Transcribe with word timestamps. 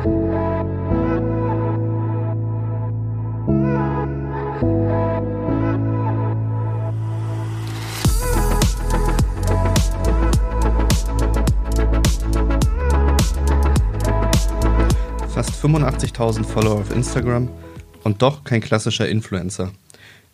Fast 0.00 0.12
85.000 15.62 16.44
Follower 16.44 16.80
auf 16.80 16.90
Instagram 16.90 17.50
und 18.02 18.22
doch 18.22 18.44
kein 18.44 18.62
klassischer 18.62 19.06
Influencer. 19.06 19.70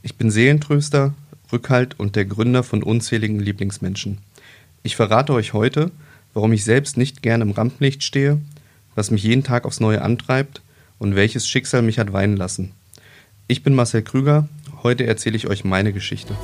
Ich 0.02 0.14
bin 0.14 0.30
Seelentröster, 0.30 1.14
Rückhalt 1.52 1.98
und 1.98 2.14
der 2.14 2.26
Gründer 2.26 2.62
von 2.62 2.84
unzähligen 2.84 3.40
Lieblingsmenschen. 3.40 4.18
Ich 4.84 4.94
verrate 4.94 5.32
euch 5.32 5.54
heute, 5.54 5.90
warum 6.34 6.52
ich 6.52 6.62
selbst 6.62 6.96
nicht 6.96 7.22
gern 7.22 7.40
im 7.40 7.50
Rampenlicht 7.50 8.04
stehe, 8.04 8.40
was 8.96 9.12
mich 9.12 9.22
jeden 9.22 9.44
Tag 9.44 9.64
aufs 9.64 9.78
Neue 9.78 10.02
antreibt 10.02 10.62
und 10.98 11.14
welches 11.14 11.46
Schicksal 11.46 11.82
mich 11.82 12.00
hat 12.00 12.12
weinen 12.12 12.36
lassen. 12.36 12.73
Ich 13.46 13.62
bin 13.62 13.74
Marcel 13.77 14.02
Krüger, 14.02 14.48
heute 14.82 15.06
erzähle 15.06 15.36
ich 15.36 15.46
euch 15.46 15.62
meine 15.62 15.92
Geschichte. 15.92 16.34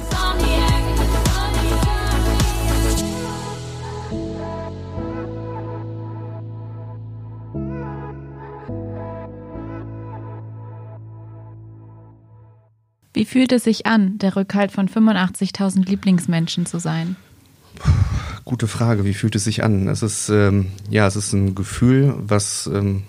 Wie 13.15 13.25
fühlt 13.27 13.53
es 13.53 13.65
sich 13.65 13.87
an, 13.87 14.19
der 14.19 14.37
Rückhalt 14.37 14.73
von 14.73 14.89
85.000 14.89 15.87
Lieblingsmenschen 15.87 16.67
zu 16.67 16.79
sein? 16.79 17.17
Gute 18.53 18.67
Frage. 18.67 19.07
Wie 19.07 19.15
fühlt 19.15 19.35
es 19.35 19.45
sich 19.45 19.65
an? 19.65 19.89
Es 19.89 20.03
ist 20.03 20.29
ähm, 20.29 20.67
ja, 20.91 21.07
es 21.07 21.17
ist 21.17 21.33
ein 21.33 21.55
Gefühl, 21.55 22.15
was 22.19 22.69
ähm, 22.71 23.05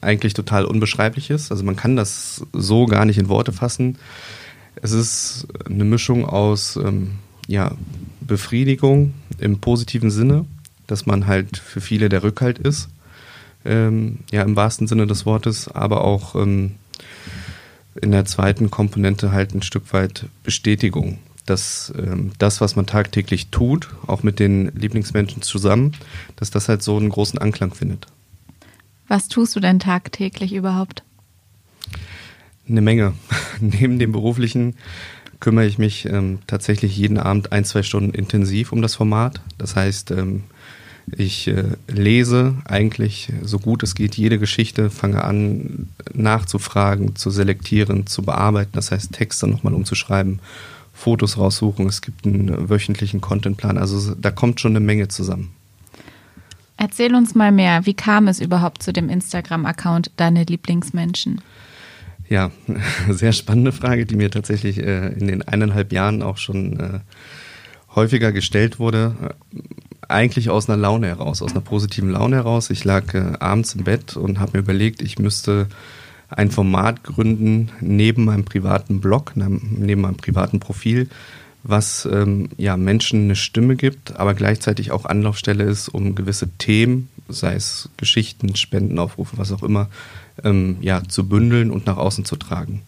eigentlich 0.00 0.34
total 0.34 0.64
unbeschreiblich 0.64 1.30
ist. 1.30 1.52
Also 1.52 1.62
man 1.62 1.76
kann 1.76 1.94
das 1.94 2.44
so 2.52 2.86
gar 2.86 3.04
nicht 3.04 3.18
in 3.18 3.28
Worte 3.28 3.52
fassen. 3.52 3.98
Es 4.74 4.90
ist 4.90 5.46
eine 5.64 5.84
Mischung 5.84 6.24
aus 6.24 6.74
ähm, 6.74 7.18
ja, 7.46 7.70
Befriedigung 8.20 9.14
im 9.38 9.60
positiven 9.60 10.10
Sinne, 10.10 10.44
dass 10.88 11.06
man 11.06 11.28
halt 11.28 11.56
für 11.58 11.80
viele 11.80 12.08
der 12.08 12.24
Rückhalt 12.24 12.58
ist, 12.58 12.88
ähm, 13.64 14.18
ja 14.32 14.42
im 14.42 14.56
wahrsten 14.56 14.88
Sinne 14.88 15.06
des 15.06 15.24
Wortes, 15.24 15.68
aber 15.68 16.02
auch 16.02 16.34
ähm, 16.34 16.72
in 18.00 18.10
der 18.10 18.24
zweiten 18.24 18.72
Komponente 18.72 19.30
halt 19.30 19.54
ein 19.54 19.62
Stück 19.62 19.92
weit 19.92 20.26
Bestätigung, 20.42 21.18
dass 21.46 21.92
ähm, 21.96 22.32
das, 22.38 22.60
was 22.60 22.76
man 22.76 22.86
tagtäglich 22.86 23.48
tut, 23.48 23.90
auch 24.06 24.22
mit 24.22 24.38
den 24.38 24.72
Lieblingsmenschen 24.76 25.42
zusammen, 25.42 25.92
dass 26.36 26.50
das 26.50 26.68
halt 26.68 26.82
so 26.82 26.96
einen 26.96 27.08
großen 27.08 27.38
Anklang 27.38 27.74
findet. 27.74 28.06
Was 29.08 29.28
tust 29.28 29.56
du 29.56 29.60
denn 29.60 29.78
tagtäglich 29.78 30.52
überhaupt? 30.52 31.02
Eine 32.68 32.80
Menge. 32.80 33.14
Neben 33.60 33.98
dem 33.98 34.12
beruflichen 34.12 34.76
kümmere 35.40 35.66
ich 35.66 35.76
mich 35.76 36.06
ähm, 36.06 36.38
tatsächlich 36.46 36.96
jeden 36.96 37.18
Abend 37.18 37.50
ein, 37.50 37.64
zwei 37.64 37.82
Stunden 37.82 38.14
intensiv 38.14 38.70
um 38.70 38.80
das 38.80 38.94
Format. 38.94 39.40
Das 39.58 39.74
heißt, 39.74 40.12
ähm, 40.12 40.44
ich 41.10 41.48
äh, 41.48 41.64
lese 41.88 42.56
eigentlich 42.64 43.32
so 43.42 43.58
gut 43.58 43.82
es 43.82 43.94
geht 43.94 44.14
jede 44.14 44.38
Geschichte, 44.38 44.88
fange 44.88 45.24
an 45.24 45.88
nachzufragen, 46.14 47.16
zu 47.16 47.30
selektieren, 47.30 48.06
zu 48.06 48.22
bearbeiten, 48.22 48.72
das 48.74 48.92
heißt 48.92 49.12
Texte 49.12 49.48
nochmal 49.48 49.74
umzuschreiben, 49.74 50.40
Fotos 51.02 51.36
raussuchen. 51.36 51.86
Es 51.86 52.00
gibt 52.00 52.24
einen 52.24 52.68
wöchentlichen 52.68 53.20
Contentplan, 53.20 53.76
also 53.76 54.14
da 54.14 54.30
kommt 54.30 54.60
schon 54.60 54.72
eine 54.72 54.84
Menge 54.84 55.08
zusammen. 55.08 55.52
Erzähl 56.76 57.14
uns 57.14 57.34
mal 57.34 57.52
mehr, 57.52 57.86
wie 57.86 57.94
kam 57.94 58.28
es 58.28 58.40
überhaupt 58.40 58.82
zu 58.82 58.92
dem 58.92 59.08
Instagram-Account 59.08 60.12
Deine 60.16 60.44
Lieblingsmenschen? 60.44 61.40
Ja, 62.28 62.50
sehr 63.08 63.32
spannende 63.32 63.72
Frage, 63.72 64.06
die 64.06 64.16
mir 64.16 64.30
tatsächlich 64.30 64.78
äh, 64.78 65.08
in 65.08 65.26
den 65.26 65.42
eineinhalb 65.42 65.92
Jahren 65.92 66.22
auch 66.22 66.38
schon 66.38 66.80
äh, 66.80 67.00
häufiger 67.94 68.32
gestellt 68.32 68.78
wurde 68.78 69.34
eigentlich 70.08 70.50
aus 70.50 70.68
einer 70.68 70.76
Laune 70.76 71.08
heraus, 71.08 71.42
aus 71.42 71.52
einer 71.52 71.60
positiven 71.60 72.10
Laune 72.10 72.36
heraus. 72.36 72.70
Ich 72.70 72.84
lag 72.84 73.14
äh, 73.14 73.32
abends 73.40 73.74
im 73.74 73.84
Bett 73.84 74.16
und 74.16 74.38
habe 74.38 74.58
mir 74.58 74.58
überlegt, 74.60 75.02
ich 75.02 75.18
müsste 75.18 75.68
ein 76.36 76.50
Format 76.50 77.04
gründen 77.04 77.70
neben 77.80 78.24
meinem 78.24 78.44
privaten 78.44 79.00
Blog, 79.00 79.32
neben 79.36 80.00
meinem 80.00 80.16
privaten 80.16 80.60
Profil, 80.60 81.08
was 81.62 82.08
ähm, 82.10 82.48
ja 82.56 82.76
Menschen 82.76 83.24
eine 83.24 83.36
Stimme 83.36 83.76
gibt, 83.76 84.16
aber 84.16 84.34
gleichzeitig 84.34 84.90
auch 84.90 85.04
Anlaufstelle 85.04 85.64
ist, 85.64 85.88
um 85.88 86.14
gewisse 86.14 86.48
Themen, 86.58 87.08
sei 87.28 87.54
es 87.54 87.88
Geschichten, 87.96 88.56
Spendenaufrufe, 88.56 89.38
was 89.38 89.52
auch 89.52 89.62
immer, 89.62 89.88
ähm, 90.42 90.78
ja 90.80 91.02
zu 91.06 91.28
bündeln 91.28 91.70
und 91.70 91.86
nach 91.86 91.98
außen 91.98 92.24
zu 92.24 92.36
tragen. 92.36 92.82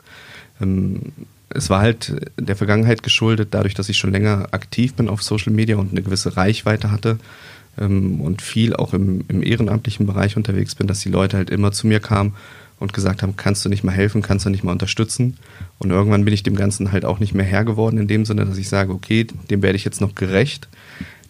Ähm, 0.61 1.13
es 1.51 1.71
war 1.71 1.81
halt 1.81 2.17
der 2.39 2.57
Vergangenheit 2.57 3.03
geschuldet, 3.03 3.49
dadurch, 3.53 3.75
dass 3.75 3.89
ich 3.89 3.97
schon 3.97 4.13
länger 4.13 4.49
aktiv 4.51 4.95
bin 4.95 5.09
auf 5.09 5.23
Social 5.23 5.53
Media 5.53 5.77
und 5.77 5.93
eine 5.93 6.03
gewisse 6.03 6.37
Reichweite 6.37 6.91
hatte 6.91 7.19
ähm, 7.79 8.21
und 8.21 8.43
viel 8.43 8.75
auch 8.75 8.93
im, 8.93 9.25
im, 9.29 9.43
ehrenamtlichen 9.43 10.07
Bereich 10.07 10.37
unterwegs 10.37 10.75
bin, 10.75 10.89
dass 10.89 11.01
die 11.01 11.11
Leute 11.11 11.37
halt 11.37 11.51
immer 11.51 11.71
zu 11.71 11.87
mir 11.87 12.01
kamen 12.01 12.35
und 12.81 12.93
gesagt 12.93 13.23
haben, 13.23 13.37
kannst 13.37 13.65
du 13.65 13.69
nicht 13.69 13.85
mal 13.85 13.93
helfen, 13.93 14.23
kannst 14.23 14.47
du 14.47 14.51
nicht 14.51 14.65
mal 14.65 14.73
unterstützen. 14.73 15.37
Und 15.79 15.91
irgendwann 15.91 16.25
bin 16.25 16.35
ich 16.35 16.43
dem 16.43 16.57
Ganzen 16.57 16.93
halt 16.93 17.05
auch 17.05 17.21
nicht 17.21 17.35
mehr 17.35 17.45
Herr 17.45 17.65
geworden, 17.65 17.99
in 17.99 18.09
dem 18.09 18.25
Sinne, 18.25 18.45
dass 18.45 18.59
ich 18.59 18.69
sage, 18.69 18.93
okay, 18.93 19.27
dem 19.51 19.63
werde 19.63 19.77
ich 19.77 19.85
jetzt 19.85 20.01
noch 20.01 20.15
gerecht. 20.15 20.69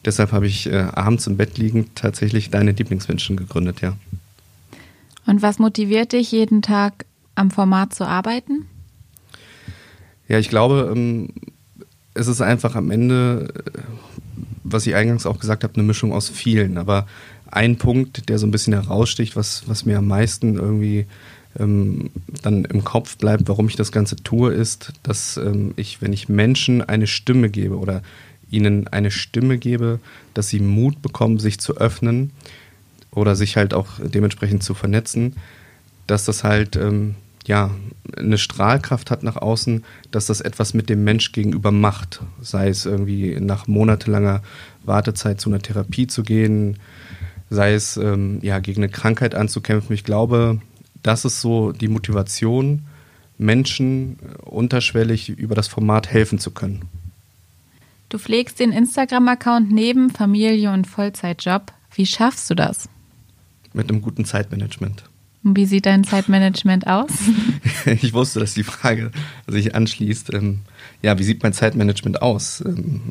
Deshalb 0.05 0.33
habe 0.33 0.47
ich 0.47 0.67
äh, 0.67 0.87
abends 0.93 1.27
im 1.27 1.37
Bett 1.37 1.57
liegend 1.59 1.95
tatsächlich 1.95 2.51
deine 2.51 2.73
Lieblingsmenschen 2.73 3.37
gegründet, 3.37 3.81
ja. 3.81 3.97
Und 5.27 5.43
was 5.43 5.59
motiviert 5.59 6.13
dich, 6.13 6.31
jeden 6.33 6.61
Tag 6.61 7.07
am 7.35 7.51
Format 7.51 7.95
zu 7.95 8.07
arbeiten? 8.07 8.67
Ja, 10.29 10.39
ich 10.39 10.49
glaube, 10.49 10.93
ähm, 10.95 11.31
es 12.15 12.29
ist 12.29 12.41
einfach 12.41 12.75
am 12.77 12.91
Ende, 12.91 13.53
äh, 13.55 13.81
was 14.63 14.87
ich 14.87 14.95
eingangs 14.95 15.27
auch 15.27 15.39
gesagt 15.39 15.65
habe, 15.65 15.75
eine 15.75 15.83
Mischung 15.83 16.13
aus 16.13 16.29
vielen. 16.29 16.79
Aber 16.79 17.07
ein 17.51 17.77
Punkt, 17.77 18.29
der 18.29 18.39
so 18.39 18.47
ein 18.47 18.51
bisschen 18.51 18.73
heraussticht, 18.73 19.37
was, 19.37 19.69
was 19.69 19.87
mir 19.87 19.99
am 19.99 20.07
meisten 20.07 20.57
irgendwie 20.57 21.07
ähm, 21.59 22.11
dann 22.43 22.65
im 22.65 22.85
Kopf 22.85 23.17
bleibt, 23.17 23.49
warum 23.49 23.69
ich 23.69 23.77
das 23.77 23.93
Ganze 23.93 24.17
tue, 24.17 24.53
ist, 24.53 24.93
dass 25.03 25.37
ähm, 25.37 25.73
ich, 25.77 26.03
wenn 26.03 26.13
ich 26.13 26.29
Menschen 26.29 26.83
eine 26.83 27.07
Stimme 27.07 27.51
gebe 27.51 27.79
oder 27.79 28.03
ihnen 28.51 28.89
eine 28.89 29.11
Stimme 29.11 29.59
gebe, 29.59 30.01
dass 30.33 30.49
sie 30.49 30.61
Mut 30.61 31.03
bekommen, 31.03 31.39
sich 31.39 31.59
zu 31.59 31.77
öffnen 31.77 32.31
oder 33.11 33.37
sich 33.37 33.57
halt 33.57 33.75
auch 33.75 33.89
dementsprechend 34.03 34.63
zu 34.63 34.75
vernetzen, 34.75 35.37
dass 36.07 36.25
das 36.25 36.45
halt 36.45 36.77
ähm, 36.77 37.15
ja, 37.47 37.71
eine 38.17 38.39
Strahlkraft 38.39 39.11
hat 39.11 39.23
nach 39.23 39.37
außen, 39.37 39.85
dass 40.11 40.27
das 40.27 40.41
etwas 40.41 40.73
mit 40.75 40.89
dem 40.89 41.05
Mensch 41.05 41.33
gegenüber 41.33 41.73
macht. 41.73 42.23
Sei 42.41 42.69
es 42.69 42.87
irgendwie 42.87 43.39
nach 43.41 43.67
monatelanger 43.67 44.43
Wartezeit 44.85 45.41
zu 45.41 45.51
einer 45.51 45.61
Therapie 45.61 46.07
zu 46.07 46.23
gehen, 46.23 46.79
sei 47.51 47.75
es 47.75 47.97
ähm, 47.97 48.39
ja, 48.43 48.59
gegen 48.61 48.83
eine 48.83 48.91
Krankheit 48.91 49.35
anzukämpfen. 49.35 49.95
Ich 49.95 50.05
glaube, 50.05 50.61
das 51.05 51.25
ist 51.25 51.41
so 51.41 51.71
die 51.71 51.89
Motivation, 51.89 52.83
Menschen 53.39 54.17
unterschwellig 54.43 55.29
über 55.29 55.55
das 55.55 55.69
Format 55.69 56.11
helfen 56.11 56.41
zu 56.41 56.51
können. 56.51 56.83
Du 58.09 58.19
pflegst 58.19 58.59
den 58.59 58.73
Instagram-Account 58.73 59.71
neben 59.71 60.11
Familie 60.11 60.73
und 60.73 60.87
Vollzeitjob. 60.87 61.73
Wie 61.95 62.07
schaffst 62.07 62.49
du 62.51 62.55
das? 62.55 62.89
Mit 63.73 63.91
einem 63.91 64.03
guten 64.03 64.25
Zeitmanagement. 64.25 65.05
Und 65.43 65.57
wie 65.57 65.67
sieht 65.67 65.85
dein 65.85 66.05
Zeitmanagement 66.05 66.87
aus? 66.87 67.11
ich 67.85 68.15
wusste, 68.15 68.41
dass 68.41 68.55
die 68.55 68.63
Frage 68.63 69.11
sich 69.47 69.75
anschließt. 69.75 70.33
Ähm, 70.33 70.61
ja, 71.03 71.19
wie 71.19 71.25
sieht 71.25 71.43
mein 71.43 71.53
Zeitmanagement 71.53 72.23
aus? 72.23 72.63
Ähm, 72.65 73.03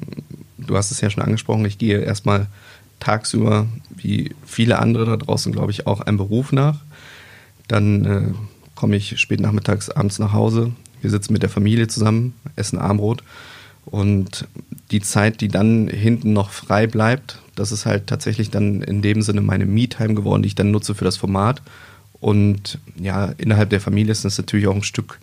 du 0.58 0.76
hast 0.76 0.90
es 0.90 1.00
ja 1.00 1.12
schon 1.12 1.24
angesprochen, 1.24 1.66
ich 1.66 1.78
gehe 1.78 2.00
erstmal 2.00 2.48
tagsüber, 3.00 3.68
wie 3.96 4.34
viele 4.46 4.80
andere 4.80 5.06
da 5.06 5.18
draußen, 5.18 5.52
glaube 5.52 5.72
ich, 5.72 5.86
auch 5.86 6.02
einem 6.02 6.18
Beruf 6.18 6.52
nach. 6.52 6.80
Dann 7.74 8.06
äh, 8.06 8.34
komme 8.76 8.96
ich 8.96 9.20
spät 9.20 9.40
nachmittags, 9.40 9.90
abends 9.90 10.20
nach 10.20 10.34
Hause. 10.34 10.72
Wir 11.02 11.10
sitzen 11.10 11.34
mit 11.34 11.42
der 11.42 11.50
Familie 11.50 11.88
zusammen, 11.88 12.34
essen 12.56 12.78
Armbrot. 12.78 13.24
Und 13.86 14.48
die 14.92 15.02
Zeit, 15.02 15.42
die 15.42 15.50
dann 15.50 15.88
hinten 15.88 16.34
noch 16.34 16.52
frei 16.52 16.88
bleibt, 16.88 17.40
das 17.56 17.72
ist 17.72 17.86
halt 17.86 18.08
tatsächlich 18.08 18.50
dann 18.50 18.82
in 18.82 19.02
dem 19.02 19.22
Sinne 19.22 19.42
meine 19.42 19.66
Me-Time 19.66 20.14
geworden, 20.14 20.44
die 20.44 20.48
ich 20.48 20.56
dann 20.56 20.72
nutze 20.72 20.96
für 20.96 21.06
das 21.06 21.18
Format 21.18 21.62
und 22.24 22.80
ja, 22.98 23.34
innerhalb 23.38 23.70
der 23.70 23.82
Familie 23.82 24.14
ist 24.14 24.24
das 24.24 24.38
natürlich 24.38 24.68
auch 24.68 24.76
ein 24.76 24.84
Stück, 24.84 25.20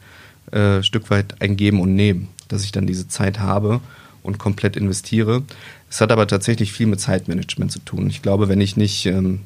äh, 0.52 0.82
Stück 0.82 1.08
weit 1.08 1.40
ein 1.40 1.56
Geben 1.56 1.80
und 1.80 1.94
Nehmen, 1.94 2.28
dass 2.48 2.62
ich 2.62 2.72
dann 2.72 2.86
diese 2.86 3.08
Zeit 3.08 3.40
habe 3.40 3.80
und 4.22 4.36
komplett 4.36 4.76
investiere. 4.76 5.42
Es 5.88 6.02
hat 6.02 6.12
aber 6.12 6.26
tatsächlich 6.26 6.74
viel 6.74 6.86
mit 6.86 7.00
Zeitmanagement 7.00 7.72
zu 7.72 7.78
tun. 7.78 8.10
Ich 8.10 8.20
glaube, 8.20 8.50
wenn 8.50 8.60
ich 8.60 8.76
nicht 8.76 9.06
ähm, 9.06 9.40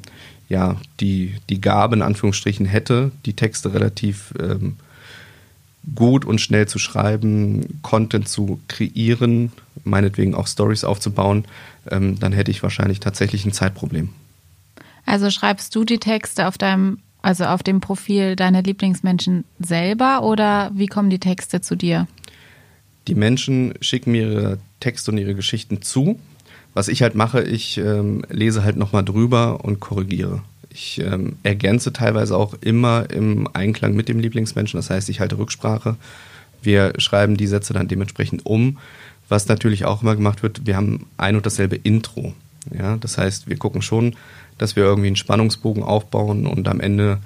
ja, 0.49 0.77
die, 1.01 1.35
die 1.49 1.61
Gabe 1.61 1.97
in 1.97 2.03
Anführungsstrichen 2.03 2.67
hätte, 2.67 3.11
die 3.25 3.35
Texte 3.35 3.73
relativ 3.73 4.35
ähm, 4.41 4.77
gut 5.95 6.25
und 6.25 6.41
schnell 6.41 6.67
zu 6.67 6.79
schreiben, 6.79 7.81
Content 7.83 8.29
zu 8.29 8.61
kreieren, 8.69 9.53
meinetwegen 9.85 10.35
auch 10.35 10.47
Stories 10.47 10.85
aufzubauen, 10.85 11.45
ähm, 11.91 12.19
dann 12.19 12.33
hätte 12.33 12.51
ich 12.51 12.63
wahrscheinlich 12.63 13.01
tatsächlich 13.01 13.45
ein 13.45 13.53
Zeitproblem. 13.53 14.11
Also 15.07 15.31
schreibst 15.31 15.75
du 15.75 15.85
die 15.85 15.99
Texte 15.99 16.49
auf 16.49 16.57
deinem 16.57 16.99
Also 17.21 17.45
auf 17.45 17.63
dem 17.63 17.81
Profil 17.81 18.37
deiner 18.37 18.63
Lieblingsmenschen 18.63 19.45
selber 19.59 20.23
oder 20.23 20.71
wie 20.75 20.87
kommen 20.87 21.11
die 21.11 21.19
Texte 21.19 21.61
zu 21.61 21.75
dir? 21.75 22.07
Die 23.09 23.15
Menschen 23.15 23.75
schicken 23.81 24.13
mir 24.13 24.31
ihre 24.31 24.59
Texte 24.81 25.11
und 25.11 25.19
ihre 25.19 25.35
Geschichten 25.35 25.83
zu. 25.83 26.19
Was 26.75 26.89
ich 26.89 27.03
halt 27.03 27.15
mache, 27.15 27.43
ich 27.43 27.79
ähm, 27.79 28.25
lese 28.29 28.65
halt 28.65 28.77
nochmal 28.77 29.05
drüber 29.05 29.65
und 29.65 29.81
korrigiere. 29.81 30.43
Ich 30.71 31.01
ähm, 31.01 31.37
ergänze 31.45 31.93
teilweise 31.93 32.37
auch 32.37 32.55
immer 32.61 33.09
im 33.11 33.49
Einklang 33.53 33.95
mit 33.95 34.09
dem 34.09 34.19
Lieblingsmenschen. 34.19 34.77
Das 34.77 34.91
heißt, 34.91 35.09
ich 35.09 35.21
halte 35.21 35.39
Rücksprache. 35.39 35.97
Wir 36.63 36.95
schreiben 36.99 37.37
die 37.37 37.47
Sätze 37.47 37.73
dann 37.73 37.87
dementsprechend 37.87 38.45
um. 38.45 38.79
Was 39.29 39.47
natürlich 39.47 39.85
auch 39.85 40.03
immer 40.03 40.17
gemacht 40.17 40.43
wird, 40.43 40.67
wir 40.67 40.77
haben 40.77 41.07
ein 41.17 41.37
und 41.37 41.47
dasselbe 41.47 41.77
Intro. 41.77 42.35
Ja, 42.77 42.97
das 42.97 43.19
heißt, 43.19 43.49
wir 43.49 43.57
gucken 43.57 43.83
schon, 43.83 44.17
dass 44.59 44.75
wir 44.75 44.83
irgendwie 44.83 45.09
einen 45.09 45.17
Spannungsbogen 45.17 45.83
aufbauen 45.83 46.47
und 46.47 46.67
am 46.67 46.81
Ende, 46.81 47.19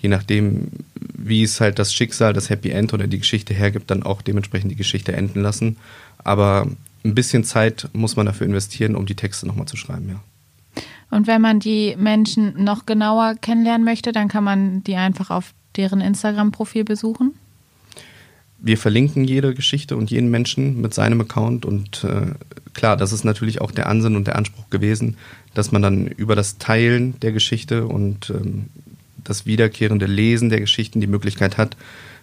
je 0.00 0.08
nachdem, 0.08 0.68
wie 1.16 1.42
es 1.42 1.60
halt 1.60 1.78
das 1.78 1.94
Schicksal, 1.94 2.32
das 2.32 2.50
Happy 2.50 2.70
End 2.70 2.92
oder 2.94 3.06
die 3.06 3.18
Geschichte 3.18 3.54
hergibt, 3.54 3.90
dann 3.90 4.02
auch 4.02 4.22
dementsprechend 4.22 4.70
die 4.72 4.76
Geschichte 4.76 5.12
enden 5.12 5.40
lassen. 5.40 5.76
Aber 6.24 6.66
ein 7.08 7.14
bisschen 7.14 7.44
Zeit 7.44 7.88
muss 7.92 8.16
man 8.16 8.26
dafür 8.26 8.46
investieren, 8.46 8.94
um 8.94 9.06
die 9.06 9.16
Texte 9.16 9.46
nochmal 9.46 9.66
zu 9.66 9.76
schreiben, 9.76 10.08
ja. 10.08 10.20
Und 11.10 11.26
wenn 11.26 11.40
man 11.40 11.58
die 11.58 11.96
Menschen 11.98 12.62
noch 12.62 12.84
genauer 12.84 13.34
kennenlernen 13.40 13.84
möchte, 13.84 14.12
dann 14.12 14.28
kann 14.28 14.44
man 14.44 14.84
die 14.84 14.96
einfach 14.96 15.30
auf 15.30 15.54
deren 15.76 16.00
Instagram-Profil 16.00 16.84
besuchen? 16.84 17.34
Wir 18.58 18.76
verlinken 18.76 19.24
jede 19.24 19.54
Geschichte 19.54 19.96
und 19.96 20.10
jeden 20.10 20.30
Menschen 20.30 20.80
mit 20.80 20.92
seinem 20.92 21.20
Account 21.20 21.64
und 21.64 22.04
äh, 22.04 22.34
klar, 22.74 22.96
das 22.96 23.12
ist 23.12 23.24
natürlich 23.24 23.60
auch 23.60 23.70
der 23.70 23.88
Ansinn 23.88 24.16
und 24.16 24.26
der 24.26 24.36
Anspruch 24.36 24.68
gewesen, 24.68 25.16
dass 25.54 25.72
man 25.72 25.80
dann 25.80 26.08
über 26.08 26.34
das 26.34 26.58
Teilen 26.58 27.18
der 27.20 27.32
Geschichte 27.32 27.86
und 27.86 28.30
ähm, 28.30 28.66
das 29.22 29.46
wiederkehrende 29.46 30.06
Lesen 30.06 30.50
der 30.50 30.60
Geschichten 30.60 31.00
die 31.00 31.06
Möglichkeit 31.06 31.56
hat, 31.56 31.76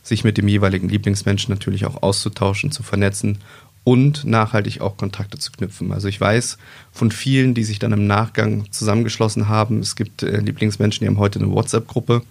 sich 0.03 0.23
mit 0.23 0.37
dem 0.37 0.47
jeweiligen 0.47 0.89
Lieblingsmenschen 0.89 1.53
natürlich 1.53 1.85
auch 1.85 2.03
auszutauschen, 2.03 2.71
zu 2.71 2.83
vernetzen 2.83 3.39
und 3.85 4.25
nachhaltig 4.25 4.81
auch 4.81 4.97
Kontakte 4.97 5.37
zu 5.37 5.51
knüpfen. 5.51 5.93
Also 5.93 6.07
ich 6.07 6.19
weiß 6.19 6.57
von 6.91 7.11
vielen, 7.11 7.53
die 7.53 7.63
sich 7.63 7.77
dann 7.77 7.93
im 7.93 8.07
Nachgang 8.07 8.65
zusammengeschlossen 8.71 9.47
haben. 9.47 9.79
Es 9.79 9.95
gibt 9.95 10.23
äh, 10.23 10.39
Lieblingsmenschen, 10.39 11.05
die 11.05 11.07
haben 11.07 11.19
heute 11.19 11.39
eine 11.39 11.51
WhatsApp-Gruppe 11.51 12.23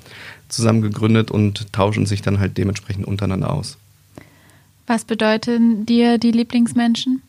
zusammen 0.49 0.83
gegründet 0.83 1.31
und 1.31 1.73
tauschen 1.73 2.07
sich 2.07 2.23
dann 2.23 2.41
halt 2.41 2.59
dementsprechend 2.59 3.07
untereinander 3.07 3.53
aus. 3.53 3.79
Was 4.89 5.05
bedeuten 5.05 5.87
dir 5.87 6.19
die 6.19 6.33
Lieblingsmenschen? 6.33 7.23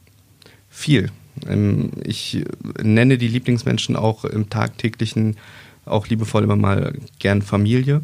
Viel. 0.72 1.12
Ähm, 1.48 1.92
ich 2.04 2.44
nenne 2.82 3.20
die 3.20 3.28
Lieblingsmenschen 3.28 3.96
auch 3.96 4.26
im 4.26 4.50
tagtäglichen, 4.50 5.38
auch 5.86 6.08
liebevoll 6.08 6.44
immer 6.44 6.56
mal 6.56 6.98
gern 7.20 7.44
Familie, 7.44 8.02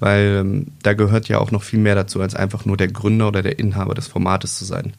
weil 0.00 0.38
ähm, 0.40 0.66
da 0.82 0.94
gehört 0.94 1.28
ja 1.28 1.38
auch 1.38 1.52
noch 1.52 1.62
viel 1.62 1.78
mehr 1.78 1.94
dazu, 1.94 2.20
als 2.20 2.34
einfach 2.34 2.64
nur 2.64 2.76
der 2.76 2.88
Gründer 2.88 3.28
oder 3.28 3.44
der 3.44 3.60
Inhaber 3.60 3.94
des 3.94 4.08
Formates 4.08 4.58
zu 4.58 4.64
sein 4.64 4.94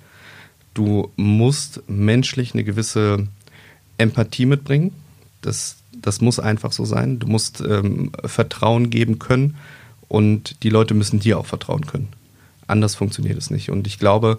du 0.75 1.11
musst 1.15 1.81
menschlich 1.87 2.53
eine 2.53 2.63
gewisse 2.63 3.27
Empathie 3.97 4.45
mitbringen. 4.45 4.91
Das, 5.41 5.77
das 5.99 6.21
muss 6.21 6.39
einfach 6.39 6.71
so 6.71 6.85
sein. 6.85 7.17
Du 7.17 7.27
musst 7.27 7.61
ähm, 7.61 8.11
Vertrauen 8.23 8.91
geben 8.91 9.17
können 9.17 9.55
und 10.07 10.61
die 10.61 10.69
Leute 10.69 10.93
müssen 10.93 11.19
dir 11.19 11.39
auch 11.39 11.45
vertrauen 11.47 11.87
können. 11.87 12.09
Anders 12.67 12.93
funktioniert 12.93 13.37
es 13.37 13.49
nicht. 13.49 13.71
Und 13.71 13.87
ich 13.87 13.97
glaube, 13.97 14.37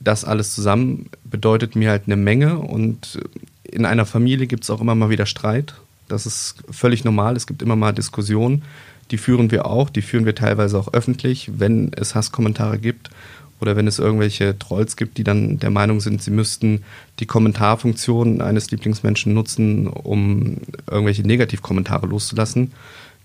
das 0.00 0.24
alles 0.24 0.54
zusammen 0.54 1.06
bedeutet 1.24 1.76
mir 1.76 1.90
halt 1.90 2.04
eine 2.06 2.16
Menge 2.16 2.58
und 2.58 3.20
in 3.64 3.84
einer 3.84 4.06
Familie 4.06 4.46
gibt 4.46 4.64
es 4.64 4.70
auch 4.70 4.80
immer 4.80 4.94
mal 4.94 5.10
wieder 5.10 5.26
Streit. 5.26 5.74
Das 6.08 6.26
ist 6.26 6.56
völlig 6.70 7.04
normal. 7.04 7.36
Es 7.36 7.46
gibt 7.46 7.62
immer 7.62 7.76
mal 7.76 7.92
Diskussionen. 7.92 8.62
Die 9.10 9.18
führen 9.18 9.50
wir 9.50 9.66
auch. 9.66 9.90
Die 9.90 10.02
führen 10.02 10.24
wir 10.24 10.34
teilweise 10.34 10.78
auch 10.78 10.92
öffentlich, 10.92 11.50
wenn 11.58 11.92
es 11.94 12.14
Hasskommentare 12.14 12.78
gibt 12.78 13.10
oder 13.60 13.76
wenn 13.76 13.86
es 13.86 13.98
irgendwelche 13.98 14.58
Trolls 14.58 14.96
gibt, 14.96 15.18
die 15.18 15.24
dann 15.24 15.58
der 15.58 15.70
Meinung 15.70 16.00
sind, 16.00 16.22
sie 16.22 16.30
müssten 16.30 16.82
die 17.18 17.26
Kommentarfunktion 17.26 18.40
eines 18.40 18.70
Lieblingsmenschen 18.70 19.34
nutzen, 19.34 19.86
um 19.86 20.58
irgendwelche 20.90 21.22
Negativkommentare 21.22 22.06
loszulassen. 22.06 22.72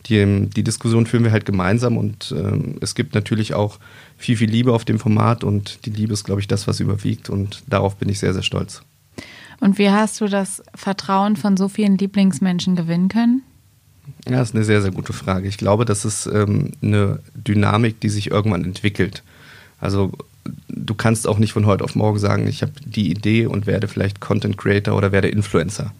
Die, 0.07 0.49
die 0.49 0.63
Diskussion 0.63 1.05
führen 1.05 1.23
wir 1.23 1.31
halt 1.31 1.45
gemeinsam 1.45 1.97
und 1.97 2.33
äh, 2.33 2.59
es 2.81 2.93
gibt 2.93 3.15
natürlich 3.15 3.53
auch 3.53 3.79
viel, 4.17 4.35
viel 4.35 4.49
Liebe 4.49 4.73
auf 4.73 4.83
dem 4.83 4.99
Format 4.99 5.43
und 5.43 5.85
die 5.85 5.91
Liebe 5.91 6.13
ist, 6.13 6.25
glaube 6.25 6.41
ich, 6.41 6.47
das, 6.47 6.67
was 6.67 6.81
überwiegt 6.81 7.29
und 7.29 7.63
darauf 7.67 7.95
bin 7.95 8.09
ich 8.09 8.19
sehr, 8.19 8.33
sehr 8.33 8.43
stolz. 8.43 8.81
Und 9.61 9.77
wie 9.77 9.89
hast 9.89 10.19
du 10.19 10.27
das 10.27 10.61
Vertrauen 10.75 11.37
von 11.37 11.55
so 11.55 11.69
vielen 11.69 11.97
Lieblingsmenschen 11.97 12.75
gewinnen 12.75 13.07
können? 13.07 13.43
Ja, 14.27 14.39
das 14.39 14.49
ist 14.49 14.55
eine 14.55 14.65
sehr, 14.65 14.81
sehr 14.81 14.91
gute 14.91 15.13
Frage. 15.13 15.47
Ich 15.47 15.57
glaube, 15.57 15.85
das 15.85 16.03
ist 16.03 16.25
ähm, 16.25 16.71
eine 16.81 17.19
Dynamik, 17.33 17.99
die 18.01 18.09
sich 18.09 18.31
irgendwann 18.31 18.65
entwickelt. 18.65 19.23
Also 19.83 20.13
du 20.69 20.95
kannst 20.95 21.27
auch 21.27 21.39
nicht 21.39 21.51
von 21.51 21.65
heute 21.65 21.83
auf 21.83 21.93
morgen 21.93 22.17
sagen, 22.17 22.47
ich 22.47 22.61
habe 22.61 22.71
die 22.85 23.11
Idee 23.11 23.47
und 23.47 23.67
werde 23.67 23.89
vielleicht 23.89 24.21
Content 24.21 24.57
Creator 24.57 24.95
oder 24.95 25.11
werde 25.11 25.27
Influencer. 25.27 25.91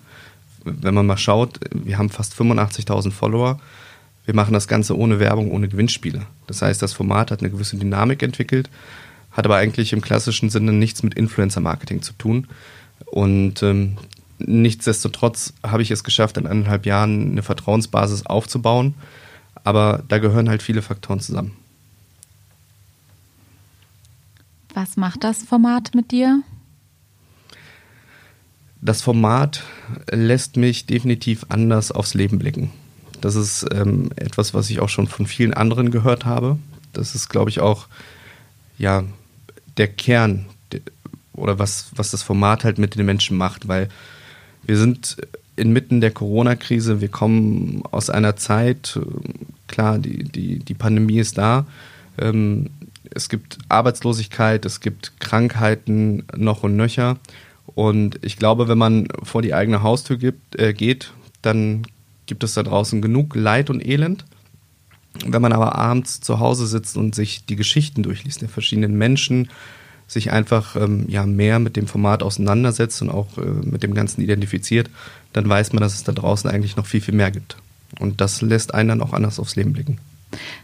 Wenn 0.64 0.94
man 0.94 1.06
mal 1.06 1.18
schaut, 1.18 1.60
wir 1.70 1.98
haben 1.98 2.10
fast 2.10 2.34
85.000 2.34 3.12
Follower. 3.12 3.60
Wir 4.24 4.36
machen 4.36 4.54
das 4.54 4.70
Ganze 4.70 4.98
ohne 4.98 5.20
Werbung, 5.20 5.52
ohne 5.52 5.68
Gewinnspiele. 5.68 6.26
Das 6.48 6.62
heißt, 6.62 6.82
das 6.82 6.94
Format 6.94 7.30
hat 7.30 7.42
eine 7.42 7.50
gewisse 7.50 7.76
Dynamik 7.76 8.24
entwickelt, 8.24 8.70
hat 9.32 9.44
aber 9.44 9.58
eigentlich 9.58 9.92
im 9.92 10.00
klassischen 10.00 10.50
Sinne 10.50 10.72
nichts 10.72 11.04
mit 11.04 11.16
Influencer-Marketing 11.16 12.02
zu 12.02 12.14
tun. 12.14 12.48
Und 13.08 13.64
ähm, 13.64 13.98
nichtsdestotrotz 14.38 15.56
habe 15.62 15.82
ich 15.82 15.92
es 15.92 16.06
geschafft, 16.06 16.38
in 16.38 16.48
eineinhalb 16.48 16.86
Jahren 16.86 17.32
eine 17.32 17.44
Vertrauensbasis 17.44 18.26
aufzubauen. 18.26 18.94
Aber 19.66 20.04
da 20.08 20.20
gehören 20.20 20.48
halt 20.48 20.64
viele 20.64 20.82
Faktoren 20.82 21.20
zusammen. 21.20 21.58
Was 24.74 24.98
macht 24.98 25.24
das 25.24 25.44
Format 25.44 25.94
mit 25.94 26.12
dir? 26.12 26.42
Das 28.82 29.02
Format 29.02 29.64
lässt 30.12 30.58
mich 30.58 30.86
definitiv 30.86 31.46
anders 31.50 31.92
aufs 31.92 32.16
Leben 32.16 32.40
blicken. 32.40 32.72
Das 33.22 33.36
ist 33.36 33.66
ähm, 33.72 34.10
etwas, 34.16 34.54
was 34.54 34.70
ich 34.70 34.80
auch 34.80 34.90
schon 34.90 35.08
von 35.08 35.28
vielen 35.28 35.54
anderen 35.54 35.92
gehört 35.92 36.26
habe. 36.26 36.58
Das 36.92 37.16
ist, 37.16 37.30
glaube 37.30 37.50
ich, 37.50 37.60
auch 37.60 37.88
ja, 38.78 39.04
der 39.78 39.88
Kern 39.88 40.46
oder 41.34 41.60
was, 41.60 41.92
was 41.96 42.12
das 42.12 42.24
Format 42.24 42.64
halt 42.64 42.78
mit 42.78 42.96
den 42.96 43.06
Menschen 43.06 43.38
macht, 43.38 43.68
weil 43.68 43.90
wir 44.64 44.78
sind 44.78 45.18
inmitten 45.56 46.02
der 46.02 46.12
Corona-Krise, 46.12 47.00
wir 47.00 47.10
kommen 47.10 47.84
aus 47.92 48.10
einer 48.10 48.36
Zeit, 48.36 49.00
klar, 49.68 50.00
die, 50.00 50.24
die, 50.24 50.60
die 50.60 50.74
Pandemie 50.74 51.20
ist 51.20 51.38
da, 51.38 51.66
ähm, 52.18 52.70
es 53.16 53.30
gibt 53.30 53.58
Arbeitslosigkeit, 53.70 54.66
es 54.66 54.80
gibt 54.80 55.20
Krankheiten 55.20 56.24
noch 56.36 56.64
und 56.64 56.76
nöcher. 56.76 57.18
Und 57.76 58.20
ich 58.22 58.38
glaube, 58.38 58.68
wenn 58.68 58.78
man 58.78 59.08
vor 59.24 59.42
die 59.42 59.54
eigene 59.54 59.84
Haustür 59.84 60.18
gibt, 60.18 60.60
äh, 60.60 60.74
geht, 60.74 61.14
dann 61.42 61.88
gibt 62.26 62.44
es 62.44 62.54
da 62.54 62.64
draußen 62.64 63.02
genug 63.02 63.36
Leid 63.36 63.70
und 63.70 63.86
Elend. 63.86 64.26
Wenn 65.26 65.42
man 65.42 65.54
aber 65.54 65.76
abends 65.76 66.22
zu 66.22 66.40
Hause 66.40 66.66
sitzt 66.66 66.98
und 66.98 67.14
sich 67.14 67.46
die 67.46 67.56
Geschichten 67.56 68.04
durchliest 68.04 68.42
der 68.42 68.50
verschiedenen 68.50 68.98
Menschen, 68.98 69.50
sich 70.08 70.32
einfach 70.32 70.76
ähm, 70.76 71.06
ja, 71.08 71.26
mehr 71.26 71.60
mit 71.60 71.76
dem 71.76 71.88
Format 71.88 72.24
auseinandersetzt 72.24 73.02
und 73.02 73.10
auch 73.10 73.38
äh, 73.38 73.42
mit 73.42 73.84
dem 73.84 73.94
Ganzen 73.94 74.22
identifiziert, 74.22 74.90
dann 75.32 75.48
weiß 75.48 75.74
man, 75.74 75.82
dass 75.82 75.96
es 75.96 76.04
da 76.04 76.12
draußen 76.12 76.50
eigentlich 76.50 76.76
noch 76.76 76.86
viel, 76.86 77.02
viel 77.02 77.14
mehr 77.14 77.32
gibt. 77.32 77.58
Und 78.00 78.22
das 78.22 78.42
lässt 78.42 78.74
einen 78.74 78.90
dann 78.90 79.02
auch 79.02 79.14
anders 79.14 79.40
aufs 79.40 79.56
Leben 79.56 79.74
blicken. 79.74 80.00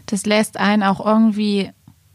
Das 0.06 0.26
lässt 0.26 0.56
einen 0.56 0.82
auch 0.82 1.04
irgendwie 1.04 1.70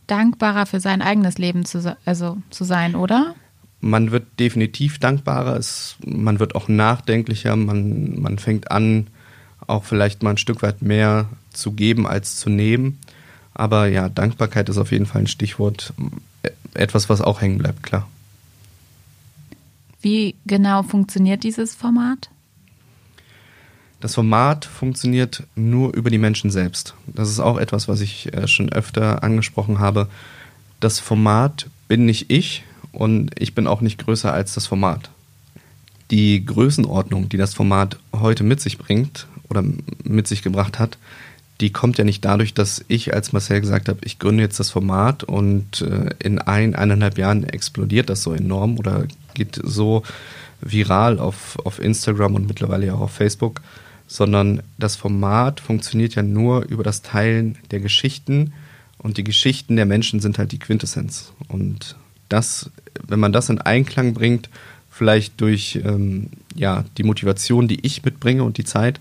dankbarer 0.08 0.66
für 0.66 0.80
sein 0.80 1.02
eigenes 1.02 1.38
Leben 1.38 1.66
zu, 1.66 1.98
also, 2.06 2.38
zu 2.50 2.64
sein, 2.64 2.96
oder? 2.96 3.36
Man 3.82 4.12
wird 4.12 4.40
definitiv 4.40 5.00
dankbarer, 5.00 5.58
es, 5.58 5.98
man 6.06 6.40
wird 6.40 6.56
auch 6.56 6.68
nachdenklicher, 6.68 7.56
man, 7.56 8.20
man 8.20 8.40
fängt 8.40 8.72
an, 8.72 9.08
auch 9.68 9.84
vielleicht 9.84 10.24
mal 10.24 10.32
ein 10.32 10.38
Stück 10.38 10.62
weit 10.62 10.82
mehr 10.82 11.30
zu 11.52 11.72
geben 11.72 12.08
als 12.08 12.38
zu 12.38 12.50
nehmen. 12.50 13.00
Aber 13.54 13.88
ja, 13.88 14.10
Dankbarkeit 14.10 14.70
ist 14.70 14.78
auf 14.78 14.92
jeden 14.92 15.06
Fall 15.06 15.22
ein 15.22 15.28
Stichwort, 15.28 15.94
etwas, 16.74 17.10
was 17.10 17.22
auch 17.22 17.42
hängen 17.42 17.58
bleibt, 17.58 17.84
klar. 17.84 18.08
Wie 20.02 20.36
genau 20.46 20.84
funktioniert 20.84 21.44
dieses 21.44 21.74
Format? 21.74 22.30
Das 24.06 24.14
Format 24.14 24.66
funktioniert 24.66 25.42
nur 25.56 25.96
über 25.96 26.12
die 26.12 26.20
Menschen 26.20 26.52
selbst. 26.52 26.94
Das 27.08 27.28
ist 27.28 27.40
auch 27.40 27.58
etwas, 27.58 27.88
was 27.88 28.02
ich 28.02 28.32
äh, 28.36 28.48
schon 28.48 28.72
öfter 28.72 29.24
angesprochen 29.24 29.80
habe. 29.80 30.10
Das 30.80 31.00
Format 31.00 31.72
bin 31.88 32.06
nicht 32.06 32.30
ich 32.30 32.64
und 32.92 33.32
ich 33.40 33.56
bin 33.56 33.66
auch 33.66 33.82
nicht 33.82 33.98
größer 33.98 34.32
als 34.32 34.54
das 34.54 34.68
Format. 34.68 35.10
Die 36.12 36.46
Größenordnung, 36.46 37.30
die 37.30 37.38
das 37.38 37.56
Format 37.56 37.98
heute 38.16 38.44
mit 38.44 38.62
sich 38.62 38.78
bringt 38.78 39.26
oder 39.50 39.64
mit 40.04 40.28
sich 40.28 40.44
gebracht 40.44 40.78
hat, 40.78 41.00
die 41.60 41.72
kommt 41.72 41.98
ja 41.98 42.04
nicht 42.04 42.24
dadurch, 42.24 42.54
dass 42.54 42.86
ich 42.88 43.12
als 43.12 43.34
Marcel 43.34 43.60
gesagt 43.60 43.90
habe, 43.90 44.02
ich 44.04 44.20
gründe 44.20 44.44
jetzt 44.44 44.60
das 44.60 44.70
Format 44.70 45.24
und 45.24 45.82
äh, 45.82 46.12
in 46.20 46.38
ein, 46.38 46.76
eineinhalb 46.76 47.18
Jahren 47.18 47.44
explodiert 47.44 48.12
das 48.12 48.22
so 48.22 48.34
enorm 48.34 48.78
oder 48.78 49.08
geht 49.34 49.60
so 49.64 50.04
viral 50.62 51.18
auf, 51.18 51.58
auf 51.66 51.80
Instagram 51.80 52.36
und 52.36 52.46
mittlerweile 52.46 52.94
auch 52.94 53.02
auf 53.02 53.12
Facebook, 53.12 53.62
sondern 54.08 54.62
das 54.78 54.96
Format 54.96 55.60
funktioniert 55.60 56.16
ja 56.16 56.24
nur 56.24 56.66
über 56.66 56.84
das 56.84 57.02
Teilen 57.02 57.58
der 57.72 57.80
Geschichten 57.80 58.54
und 58.98 59.18
die 59.18 59.24
Geschichten 59.24 59.76
der 59.76 59.86
Menschen 59.86 60.20
sind 60.20 60.38
halt 60.38 60.52
die 60.52 60.60
Quintessenz. 60.60 61.32
Und 61.48 61.96
das, 62.30 62.72
wenn 63.08 63.20
man 63.20 63.34
das 63.34 63.50
in 63.50 63.62
Einklang 63.62 64.14
bringt, 64.14 64.50
vielleicht 64.90 65.40
durch 65.42 65.80
ähm, 65.84 66.30
ja, 66.56 66.86
die 66.98 67.04
Motivation, 67.04 67.68
die 67.68 67.86
ich 67.86 68.04
mitbringe 68.04 68.44
und 68.44 68.58
die 68.58 68.64
Zeit, 68.64 69.00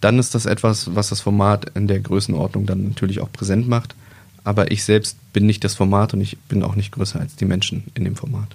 dann 0.00 0.18
ist 0.18 0.34
das 0.34 0.46
etwas, 0.46 0.94
was 0.96 1.10
das 1.10 1.20
Format 1.20 1.70
in 1.76 1.86
der 1.86 2.00
Größenordnung 2.00 2.66
dann 2.66 2.88
natürlich 2.88 3.20
auch 3.20 3.30
präsent 3.30 3.68
macht. 3.68 3.94
Aber 4.42 4.72
ich 4.72 4.82
selbst 4.82 5.16
bin 5.32 5.46
nicht 5.46 5.62
das 5.62 5.74
Format 5.74 6.14
und 6.14 6.20
ich 6.20 6.36
bin 6.48 6.62
auch 6.64 6.74
nicht 6.74 6.92
größer 6.92 7.20
als 7.20 7.36
die 7.36 7.44
Menschen 7.44 7.84
in 7.94 8.04
dem 8.04 8.16
Format. 8.16 8.48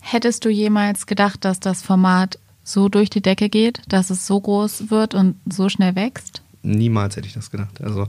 Hättest 0.00 0.44
du 0.44 0.50
jemals 0.50 1.06
gedacht, 1.06 1.44
dass 1.44 1.58
das 1.58 1.82
Format 1.82 2.38
so 2.66 2.88
durch 2.88 3.08
die 3.10 3.22
Decke 3.22 3.48
geht, 3.48 3.80
dass 3.88 4.10
es 4.10 4.26
so 4.26 4.40
groß 4.40 4.90
wird 4.90 5.14
und 5.14 5.36
so 5.48 5.68
schnell 5.68 5.94
wächst? 5.94 6.42
Niemals 6.62 7.16
hätte 7.16 7.28
ich 7.28 7.32
das 7.32 7.52
gedacht. 7.52 7.80
Also 7.80 8.08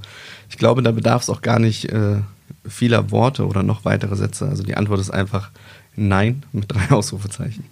ich 0.50 0.58
glaube, 0.58 0.82
da 0.82 0.92
bedarf 0.92 1.22
es 1.22 1.30
auch 1.30 1.44
gar 1.44 1.60
nicht 1.60 1.86
äh, 1.86 2.22
vieler 2.68 3.12
Worte 3.12 3.46
oder 3.46 3.62
noch 3.62 3.86
weitere 3.86 4.16
Sätze. 4.16 4.48
Also 4.48 4.64
die 4.64 4.76
Antwort 4.76 5.00
ist 5.00 5.12
einfach 5.12 5.52
Nein 5.96 6.44
mit 6.52 6.72
drei 6.72 6.90
Ausrufezeichen. 6.92 7.66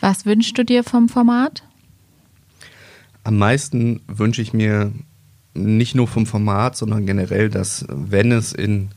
Was 0.00 0.26
wünschst 0.26 0.58
du 0.58 0.64
dir 0.64 0.82
vom 0.82 1.08
Format? 1.08 1.62
Am 3.22 3.38
meisten 3.38 4.00
wünsche 4.08 4.42
ich 4.42 4.52
mir 4.52 4.92
nicht 5.54 5.94
nur 5.94 6.08
vom 6.08 6.26
Format, 6.26 6.76
sondern 6.76 7.06
generell, 7.06 7.48
dass 7.48 7.86
wenn 7.88 8.32
es 8.32 8.52
in 8.52 8.90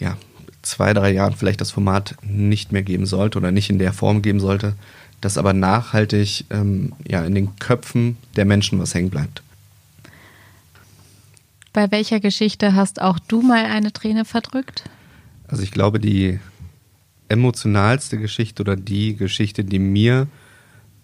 ja, 0.00 0.16
zwei, 0.64 0.92
drei 0.92 1.12
Jahren 1.12 1.34
vielleicht 1.34 1.60
das 1.60 1.70
Format 1.70 2.16
nicht 2.22 2.72
mehr 2.72 2.82
geben 2.82 3.06
sollte 3.06 3.38
oder 3.38 3.52
nicht 3.52 3.70
in 3.70 3.78
der 3.78 3.92
Form 3.92 4.22
geben 4.22 4.40
sollte, 4.40 4.74
dass 5.20 5.38
aber 5.38 5.52
nachhaltig 5.52 6.44
ähm, 6.50 6.92
ja, 7.06 7.24
in 7.24 7.34
den 7.34 7.56
Köpfen 7.56 8.16
der 8.36 8.44
Menschen 8.44 8.78
was 8.78 8.94
hängen 8.94 9.10
bleibt. 9.10 9.42
Bei 11.72 11.90
welcher 11.90 12.20
Geschichte 12.20 12.74
hast 12.74 13.00
auch 13.00 13.18
du 13.18 13.42
mal 13.42 13.64
eine 13.66 13.92
Träne 13.92 14.24
verdrückt? 14.24 14.84
Also 15.48 15.62
ich 15.62 15.70
glaube, 15.70 15.98
die 15.98 16.38
emotionalste 17.28 18.18
Geschichte 18.18 18.62
oder 18.62 18.76
die 18.76 19.16
Geschichte, 19.16 19.64
die 19.64 19.78
mir 19.78 20.28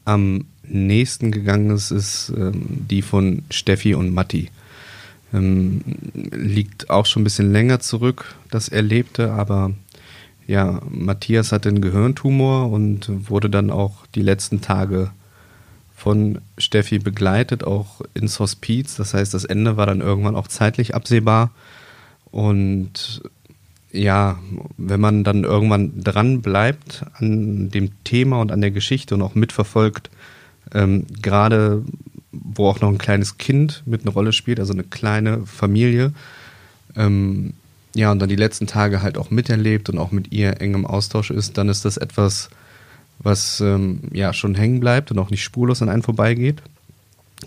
am 0.05 0.45
nächsten 0.63 1.33
gegangen 1.33 1.71
ist, 1.71 1.91
ist 1.91 2.33
ähm, 2.37 2.87
die 2.89 3.03
von 3.03 3.43
Steffi 3.51 3.95
und 3.95 4.15
Matti. 4.15 4.51
Ähm, 5.33 5.83
liegt 6.15 6.91
auch 6.91 7.07
schon 7.07 7.23
ein 7.23 7.25
bisschen 7.25 7.53
länger 7.53 7.81
zurück, 7.81 8.35
das 8.51 8.69
Erlebte, 8.69 9.33
aber 9.33 9.73
ja, 10.47 10.81
Matthias 10.91 11.53
hatte 11.53 11.69
einen 11.69 11.81
Gehirntumor 11.81 12.71
und 12.71 13.31
wurde 13.31 13.49
dann 13.49 13.71
auch 13.71 14.07
die 14.15 14.23
letzten 14.23 14.61
Tage 14.61 15.13
von 15.95 16.41
Steffi 16.59 16.99
begleitet, 16.99 17.63
auch 17.63 18.01
ins 18.15 18.41
Hospiz. 18.41 18.97
Das 18.97 19.15
heißt, 19.15 19.35
das 19.35 19.45
Ende 19.45 19.77
war 19.77 19.87
dann 19.87 20.01
irgendwann 20.01 20.35
auch 20.35 20.49
zeitlich 20.49 20.95
absehbar. 20.95 21.51
Und 22.33 23.23
ja, 23.93 24.39
wenn 24.77 25.01
man 25.01 25.25
dann 25.25 25.45
irgendwann 25.45 26.03
dran 26.03 26.43
bleibt 26.43 27.05
an 27.15 27.71
dem 27.71 27.91
Thema 28.05 28.41
und 28.41 28.51
an 28.51 28.61
der 28.61 28.71
Geschichte 28.71 29.15
und 29.15 29.23
auch 29.23 29.35
mitverfolgt, 29.35 30.11
ähm, 30.73 31.07
gerade 31.21 31.85
wo 32.33 32.69
auch 32.69 32.81
noch 32.81 32.89
ein 32.89 32.99
kleines 32.99 33.39
Kind 33.39 33.83
mit 33.87 34.03
einer 34.03 34.13
Rolle 34.13 34.33
spielt, 34.33 34.61
also 34.61 34.73
eine 34.73 34.85
kleine 34.85 35.47
Familie, 35.47 36.13
ähm, 36.97 37.55
ja, 37.95 38.13
und 38.13 38.21
dann 38.21 38.29
die 38.29 38.37
letzten 38.37 38.67
Tage 38.67 39.03
halt 39.03 39.19
auch 39.19 39.31
miterlebt 39.31 39.89
und 39.89 39.99
auch 39.99 40.13
mit 40.13 40.33
ihr 40.33 40.61
eng 40.61 40.75
im 40.75 40.87
Austausch 40.87 41.31
ist, 41.31 41.59
dann 41.59 41.69
ist 41.69 41.85
das 41.85 41.97
etwas, 41.97 42.51
was 43.19 43.61
ähm, 43.61 44.03
ja 44.13 44.33
schon 44.33 44.55
hängen 44.55 44.81
bleibt 44.81 45.11
und 45.11 45.19
auch 45.19 45.31
nicht 45.31 45.43
spurlos 45.43 45.83
an 45.83 45.89
einen 45.89 46.03
vorbeigeht. 46.03 46.63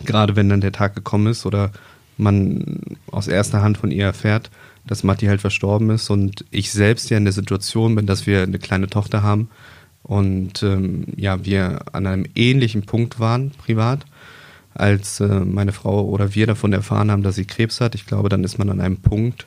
Gerade 0.05 0.35
wenn 0.35 0.49
dann 0.49 0.61
der 0.61 0.71
Tag 0.71 0.95
gekommen 0.95 1.27
ist 1.27 1.45
oder 1.45 1.71
man 2.17 2.97
aus 3.11 3.27
erster 3.27 3.61
Hand 3.61 3.77
von 3.77 3.91
ihr 3.91 4.05
erfährt, 4.05 4.51
dass 4.85 5.03
Matti 5.03 5.27
halt 5.27 5.39
verstorben 5.39 5.89
ist 5.91 6.09
und 6.09 6.43
ich 6.51 6.71
selbst 6.71 7.09
ja 7.09 7.17
in 7.17 7.25
der 7.25 7.33
Situation 7.33 7.95
bin, 7.95 8.05
dass 8.05 8.27
wir 8.27 8.43
eine 8.43 8.59
kleine 8.59 8.87
Tochter 8.87 9.23
haben 9.23 9.49
und 10.03 10.61
ähm, 10.61 11.05
ja, 11.15 11.45
wir 11.45 11.79
an 11.93 12.05
einem 12.05 12.25
ähnlichen 12.35 12.83
Punkt 12.83 13.19
waren, 13.19 13.51
privat, 13.51 14.05
als 14.73 15.19
äh, 15.19 15.27
meine 15.27 15.71
Frau 15.71 16.05
oder 16.05 16.33
wir 16.35 16.47
davon 16.47 16.73
erfahren 16.73 17.11
haben, 17.11 17.23
dass 17.23 17.35
sie 17.35 17.45
Krebs 17.45 17.81
hat. 17.81 17.95
Ich 17.95 18.05
glaube, 18.05 18.29
dann 18.29 18.43
ist 18.43 18.57
man 18.57 18.69
an 18.69 18.81
einem 18.81 18.97
Punkt, 18.97 19.45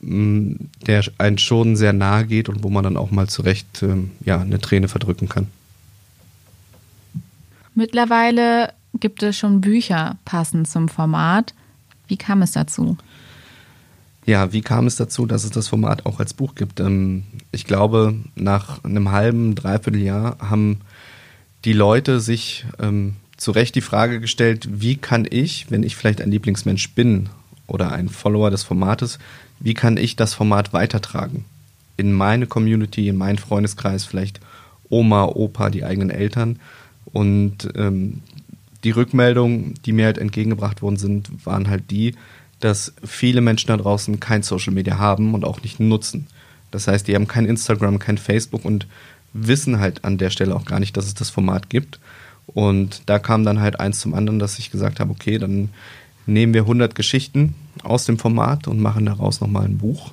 mh, 0.00 0.16
mm, 0.16 0.68
der 0.86 1.04
einen 1.18 1.38
schon 1.38 1.76
sehr 1.76 1.92
nahe 1.92 2.26
geht 2.26 2.48
und 2.48 2.62
wo 2.62 2.70
man 2.70 2.84
dann 2.84 2.96
auch 2.96 3.10
mal 3.10 3.28
zurecht 3.28 3.82
ähm, 3.82 4.10
ja, 4.24 4.40
eine 4.40 4.60
Träne 4.60 4.88
verdrücken 4.88 5.28
kann. 5.28 5.48
Mittlerweile 7.74 8.72
gibt 9.00 9.22
es 9.22 9.36
schon 9.36 9.60
Bücher 9.60 10.18
passend 10.24 10.68
zum 10.68 10.88
Format. 10.88 11.54
Wie 12.06 12.16
kam 12.16 12.42
es 12.42 12.52
dazu? 12.52 12.98
Ja, 14.24 14.52
wie 14.52 14.60
kam 14.60 14.86
es 14.86 14.96
dazu, 14.96 15.26
dass 15.26 15.44
es 15.44 15.50
das 15.50 15.68
Format 15.68 16.06
auch 16.06 16.20
als 16.20 16.34
Buch 16.34 16.54
gibt? 16.54 16.78
Ähm, 16.78 17.24
ich 17.50 17.64
glaube, 17.64 18.14
nach 18.36 18.84
einem 18.84 19.10
halben, 19.10 19.54
dreiviertel 19.54 20.00
Jahr 20.00 20.36
haben 20.38 20.80
die 21.64 21.72
Leute 21.72 22.20
sich 22.20 22.64
ähm, 22.80 23.16
zu 23.42 23.50
Recht 23.50 23.74
die 23.74 23.80
Frage 23.80 24.20
gestellt, 24.20 24.68
wie 24.70 24.94
kann 24.94 25.26
ich, 25.28 25.68
wenn 25.68 25.82
ich 25.82 25.96
vielleicht 25.96 26.20
ein 26.20 26.30
Lieblingsmensch 26.30 26.90
bin 26.90 27.28
oder 27.66 27.90
ein 27.90 28.08
Follower 28.08 28.52
des 28.52 28.62
Formates, 28.62 29.18
wie 29.58 29.74
kann 29.74 29.96
ich 29.96 30.14
das 30.14 30.32
Format 30.32 30.72
weitertragen? 30.72 31.44
In 31.96 32.12
meine 32.12 32.46
Community, 32.46 33.08
in 33.08 33.16
meinen 33.16 33.38
Freundeskreis, 33.38 34.04
vielleicht 34.04 34.38
Oma, 34.88 35.24
Opa, 35.24 35.70
die 35.70 35.84
eigenen 35.84 36.10
Eltern. 36.10 36.60
Und 37.06 37.68
ähm, 37.74 38.20
die 38.84 38.92
Rückmeldungen, 38.92 39.74
die 39.84 39.92
mir 39.92 40.04
halt 40.04 40.18
entgegengebracht 40.18 40.80
worden 40.80 40.96
sind, 40.96 41.44
waren 41.44 41.68
halt 41.68 41.90
die, 41.90 42.14
dass 42.60 42.94
viele 43.04 43.40
Menschen 43.40 43.68
da 43.68 43.76
draußen 43.76 44.20
kein 44.20 44.44
Social 44.44 44.72
Media 44.72 44.98
haben 44.98 45.34
und 45.34 45.44
auch 45.44 45.62
nicht 45.62 45.80
nutzen. 45.80 46.28
Das 46.70 46.86
heißt, 46.86 47.08
die 47.08 47.16
haben 47.16 47.26
kein 47.26 47.46
Instagram, 47.46 47.98
kein 47.98 48.18
Facebook 48.18 48.64
und 48.64 48.86
wissen 49.32 49.80
halt 49.80 50.04
an 50.04 50.16
der 50.16 50.30
Stelle 50.30 50.54
auch 50.54 50.64
gar 50.64 50.78
nicht, 50.78 50.96
dass 50.96 51.06
es 51.06 51.14
das 51.14 51.30
Format 51.30 51.70
gibt. 51.70 51.98
Und 52.46 53.02
da 53.06 53.18
kam 53.18 53.44
dann 53.44 53.60
halt 53.60 53.80
eins 53.80 54.00
zum 54.00 54.14
anderen, 54.14 54.38
dass 54.38 54.58
ich 54.58 54.70
gesagt 54.70 55.00
habe, 55.00 55.10
okay, 55.10 55.38
dann 55.38 55.70
nehmen 56.26 56.54
wir 56.54 56.62
100 56.62 56.94
Geschichten 56.94 57.54
aus 57.82 58.04
dem 58.04 58.18
Format 58.18 58.68
und 58.68 58.80
machen 58.80 59.06
daraus 59.06 59.40
nochmal 59.40 59.64
ein 59.64 59.78
Buch. 59.78 60.12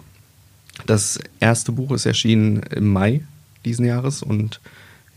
Das 0.86 1.20
erste 1.40 1.72
Buch 1.72 1.92
ist 1.92 2.06
erschienen 2.06 2.64
im 2.76 2.92
Mai 2.92 3.22
diesen 3.66 3.86
Jahres 3.86 4.24
und 4.24 4.62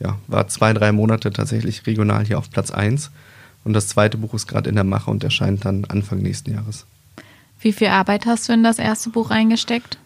ja, 0.01 0.19
war 0.27 0.49
zwei, 0.49 0.73
drei 0.73 0.91
Monate 0.91 1.33
tatsächlich 1.33 1.87
regional 1.87 2.25
hier 2.25 2.39
auf 2.39 2.51
Platz 2.51 2.71
1. 2.71 3.11
Und 3.65 3.75
das 3.75 3.87
zweite 3.87 4.19
Buch 4.19 4.35
ist 4.35 4.49
gerade 4.49 4.69
in 4.69 4.75
der 4.75 4.85
Mache 4.85 5.11
und 5.11 5.23
erscheint 5.23 5.65
dann 5.65 5.85
Anfang 5.85 6.19
nächsten 6.19 6.53
Jahres. 6.53 6.85
Wie 7.61 7.73
viel 7.73 7.89
Arbeit 7.89 8.27
hast 8.27 8.49
du 8.49 8.53
in 8.53 8.65
das 8.65 8.81
erste 8.81 9.11
Buch 9.11 9.31
reingesteckt? 9.31 9.99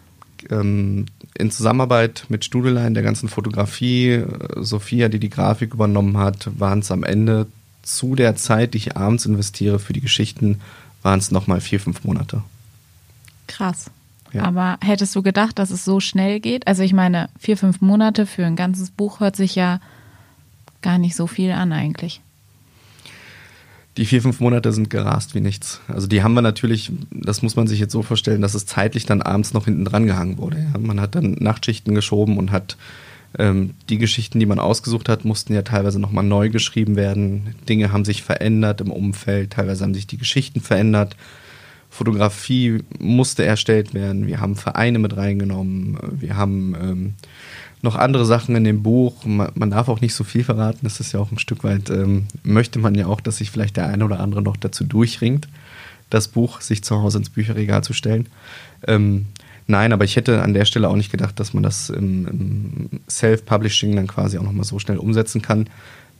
Ähm, 0.50 1.06
in 1.36 1.50
Zusammenarbeit 1.50 2.26
mit 2.28 2.44
Studelein, 2.44 2.94
der 2.94 3.02
ganzen 3.02 3.28
Fotografie, 3.28 4.10
äh, 4.12 4.26
Sophia, 4.56 5.08
die 5.08 5.18
die 5.18 5.30
Grafik 5.30 5.74
übernommen 5.74 6.16
hat, 6.18 6.48
waren 6.58 6.80
es 6.80 6.90
am 6.90 7.02
Ende 7.02 7.46
zu 7.82 8.14
der 8.14 8.36
Zeit, 8.36 8.74
die 8.74 8.78
ich 8.78 8.96
abends 8.96 9.26
investiere 9.26 9.78
für 9.78 9.92
die 9.92 10.00
Geschichten, 10.00 10.60
waren 11.02 11.18
es 11.18 11.30
nochmal 11.30 11.60
vier, 11.60 11.80
fünf 11.80 12.04
Monate. 12.04 12.42
Krass. 13.46 13.90
Ja. 14.32 14.42
Aber 14.42 14.78
hättest 14.82 15.14
du 15.14 15.22
gedacht, 15.22 15.58
dass 15.58 15.70
es 15.70 15.84
so 15.84 16.00
schnell 16.00 16.40
geht? 16.40 16.66
Also 16.66 16.82
ich 16.82 16.92
meine, 16.92 17.28
vier, 17.38 17.56
fünf 17.56 17.80
Monate 17.80 18.26
für 18.26 18.44
ein 18.44 18.56
ganzes 18.56 18.90
Buch 18.90 19.20
hört 19.20 19.36
sich 19.36 19.54
ja 19.54 19.80
gar 20.82 20.98
nicht 20.98 21.14
so 21.14 21.26
viel 21.26 21.52
an 21.52 21.72
eigentlich 21.72 22.20
die 23.96 24.04
vier, 24.04 24.20
fünf 24.20 24.40
Monate 24.40 24.72
sind 24.72 24.90
gerast 24.90 25.34
wie 25.34 25.40
nichts. 25.40 25.80
Also 25.88 26.06
die 26.06 26.22
haben 26.22 26.34
wir 26.34 26.42
natürlich, 26.42 26.92
das 27.10 27.42
muss 27.42 27.56
man 27.56 27.66
sich 27.66 27.80
jetzt 27.80 27.92
so 27.92 28.02
vorstellen, 28.02 28.42
dass 28.42 28.54
es 28.54 28.66
zeitlich 28.66 29.06
dann 29.06 29.22
abends 29.22 29.54
noch 29.54 29.64
hinten 29.64 29.84
dran 29.84 30.06
gehangen 30.06 30.38
wurde. 30.38 30.58
Ja. 30.58 30.78
Man 30.78 31.00
hat 31.00 31.14
dann 31.14 31.32
Nachtschichten 31.32 31.94
geschoben 31.94 32.36
und 32.36 32.52
hat 32.52 32.76
ähm, 33.38 33.70
die 33.88 33.98
Geschichten, 33.98 34.38
die 34.38 34.46
man 34.46 34.58
ausgesucht 34.58 35.08
hat, 35.08 35.24
mussten 35.24 35.54
ja 35.54 35.62
teilweise 35.62 35.98
nochmal 35.98 36.24
neu 36.24 36.50
geschrieben 36.50 36.96
werden. 36.96 37.54
Dinge 37.68 37.92
haben 37.92 38.04
sich 38.04 38.22
verändert 38.22 38.80
im 38.82 38.90
Umfeld, 38.90 39.54
teilweise 39.54 39.84
haben 39.84 39.94
sich 39.94 40.06
die 40.06 40.18
Geschichten 40.18 40.60
verändert. 40.60 41.16
Fotografie 41.88 42.80
musste 42.98 43.44
erstellt 43.44 43.94
werden. 43.94 44.26
Wir 44.26 44.40
haben 44.40 44.56
Vereine 44.56 44.98
mit 44.98 45.16
reingenommen. 45.16 45.98
Wir 46.18 46.36
haben 46.36 46.74
ähm, 46.78 47.14
noch 47.82 47.96
andere 47.96 48.24
Sachen 48.24 48.56
in 48.56 48.64
dem 48.64 48.82
Buch. 48.82 49.24
Man, 49.24 49.70
darf 49.70 49.88
auch 49.88 50.00
nicht 50.00 50.14
so 50.14 50.24
viel 50.24 50.44
verraten. 50.44 50.80
Das 50.82 51.00
ist 51.00 51.12
ja 51.12 51.20
auch 51.20 51.30
ein 51.30 51.38
Stück 51.38 51.64
weit, 51.64 51.90
ähm, 51.90 52.26
möchte 52.42 52.78
man 52.78 52.94
ja 52.94 53.06
auch, 53.06 53.20
dass 53.20 53.38
sich 53.38 53.50
vielleicht 53.50 53.76
der 53.76 53.86
eine 53.86 54.04
oder 54.04 54.20
andere 54.20 54.42
noch 54.42 54.56
dazu 54.56 54.84
durchringt, 54.84 55.48
das 56.10 56.28
Buch 56.28 56.60
sich 56.60 56.82
zu 56.82 57.00
Hause 57.00 57.18
ins 57.18 57.30
Bücherregal 57.30 57.84
zu 57.84 57.92
stellen. 57.92 58.28
Ähm, 58.86 59.26
nein, 59.66 59.92
aber 59.92 60.04
ich 60.04 60.16
hätte 60.16 60.42
an 60.42 60.54
der 60.54 60.64
Stelle 60.64 60.88
auch 60.88 60.96
nicht 60.96 61.12
gedacht, 61.12 61.38
dass 61.38 61.54
man 61.54 61.62
das 61.62 61.90
im, 61.90 62.26
im 62.26 63.00
Self-Publishing 63.08 63.94
dann 63.96 64.06
quasi 64.06 64.38
auch 64.38 64.42
nochmal 64.42 64.64
so 64.64 64.78
schnell 64.78 64.98
umsetzen 64.98 65.42
kann. 65.42 65.68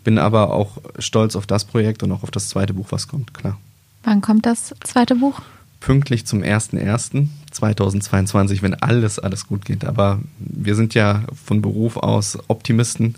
Bin 0.04 0.18
aber 0.18 0.52
auch 0.52 0.78
stolz 0.98 1.34
auf 1.34 1.46
das 1.46 1.64
Projekt 1.64 2.02
und 2.02 2.12
auch 2.12 2.22
auf 2.22 2.30
das 2.30 2.48
zweite 2.48 2.74
Buch, 2.74 2.86
was 2.90 3.08
kommt, 3.08 3.34
klar. 3.34 3.58
Wann 4.04 4.20
kommt 4.20 4.46
das 4.46 4.72
zweite 4.84 5.16
Buch? 5.16 5.40
Pünktlich 5.86 6.26
zum 6.26 6.42
01.01.2022, 6.42 8.60
wenn 8.60 8.74
alles, 8.74 9.18
alles 9.20 9.46
gut 9.46 9.64
geht. 9.64 9.84
Aber 9.84 10.18
wir 10.40 10.74
sind 10.74 10.94
ja 10.94 11.22
von 11.32 11.62
Beruf 11.62 11.96
aus 11.96 12.36
Optimisten. 12.48 13.14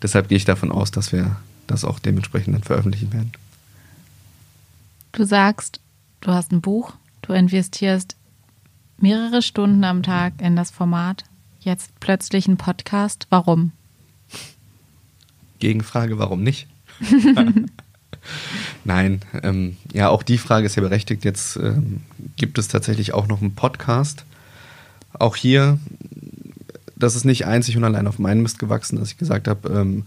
Deshalb 0.00 0.30
gehe 0.30 0.38
ich 0.38 0.46
davon 0.46 0.72
aus, 0.72 0.90
dass 0.90 1.12
wir 1.12 1.36
das 1.66 1.84
auch 1.84 1.98
dementsprechend 1.98 2.54
dann 2.54 2.62
veröffentlichen 2.62 3.12
werden. 3.12 3.32
Du 5.12 5.26
sagst, 5.26 5.78
du 6.22 6.32
hast 6.32 6.52
ein 6.52 6.62
Buch, 6.62 6.94
du 7.20 7.34
investierst 7.34 8.16
mehrere 8.96 9.42
Stunden 9.42 9.84
am 9.84 10.02
Tag 10.02 10.40
in 10.40 10.56
das 10.56 10.70
Format, 10.70 11.24
jetzt 11.60 11.90
plötzlich 12.00 12.48
ein 12.48 12.56
Podcast. 12.56 13.26
Warum? 13.28 13.72
Gegenfrage, 15.58 16.18
warum 16.18 16.42
nicht? 16.42 16.66
Nein, 18.86 19.22
ähm, 19.42 19.76
ja, 19.92 20.10
auch 20.10 20.22
die 20.22 20.38
Frage 20.38 20.64
ist 20.64 20.76
ja 20.76 20.82
berechtigt. 20.82 21.24
Jetzt 21.24 21.56
ähm, 21.56 22.02
gibt 22.36 22.56
es 22.56 22.68
tatsächlich 22.68 23.14
auch 23.14 23.26
noch 23.26 23.40
einen 23.40 23.56
Podcast. 23.56 24.24
Auch 25.12 25.34
hier, 25.34 25.80
das 26.94 27.16
ist 27.16 27.24
nicht 27.24 27.46
einzig 27.46 27.76
und 27.76 27.82
allein 27.82 28.06
auf 28.06 28.20
meinen 28.20 28.42
Mist 28.42 28.60
gewachsen, 28.60 28.96
dass 28.96 29.10
ich 29.10 29.18
gesagt 29.18 29.48
habe, 29.48 29.68
ähm, 29.70 30.04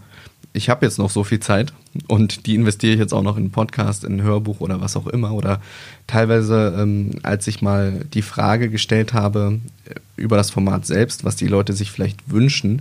ich 0.54 0.70
habe 0.70 0.86
jetzt 0.86 0.98
noch 0.98 1.10
so 1.10 1.24
viel 1.24 1.40
Zeit 1.40 1.74
und 2.08 2.46
die 2.46 2.54
investiere 2.54 2.94
ich 2.94 2.98
jetzt 2.98 3.12
auch 3.12 3.22
noch 3.22 3.36
in 3.36 3.42
einen 3.42 3.52
Podcast, 3.52 4.02
in 4.02 4.14
ein 4.14 4.22
Hörbuch 4.22 4.60
oder 4.60 4.80
was 4.80 4.96
auch 4.96 5.08
immer. 5.08 5.34
Oder 5.34 5.60
teilweise, 6.06 6.74
ähm, 6.78 7.18
als 7.22 7.46
ich 7.48 7.60
mal 7.60 8.06
die 8.14 8.22
Frage 8.22 8.70
gestellt 8.70 9.12
habe 9.12 9.60
äh, 9.84 9.94
über 10.16 10.38
das 10.38 10.50
Format 10.50 10.86
selbst, 10.86 11.22
was 11.22 11.36
die 11.36 11.48
Leute 11.48 11.74
sich 11.74 11.90
vielleicht 11.90 12.30
wünschen, 12.30 12.80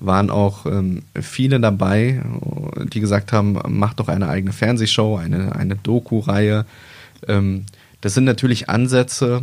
waren 0.00 0.30
auch 0.30 0.66
ähm, 0.66 1.02
viele 1.20 1.60
dabei, 1.60 2.22
die 2.92 3.00
gesagt 3.00 3.32
haben, 3.32 3.58
mach 3.68 3.94
doch 3.94 4.08
eine 4.08 4.28
eigene 4.28 4.52
Fernsehshow, 4.52 5.16
eine, 5.16 5.54
eine 5.54 5.76
Doku-Reihe. 5.76 6.64
Ähm, 7.28 7.66
das 8.00 8.14
sind 8.14 8.24
natürlich 8.24 8.68
Ansätze, 8.70 9.42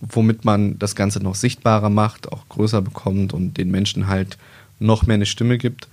womit 0.00 0.44
man 0.44 0.78
das 0.78 0.94
Ganze 0.94 1.22
noch 1.22 1.34
sichtbarer 1.34 1.90
macht, 1.90 2.32
auch 2.32 2.48
größer 2.48 2.80
bekommt 2.80 3.34
und 3.34 3.58
den 3.58 3.70
Menschen 3.70 4.08
halt 4.08 4.38
noch 4.78 5.06
mehr 5.06 5.14
eine 5.14 5.26
Stimme 5.26 5.58
gibt. 5.58 5.88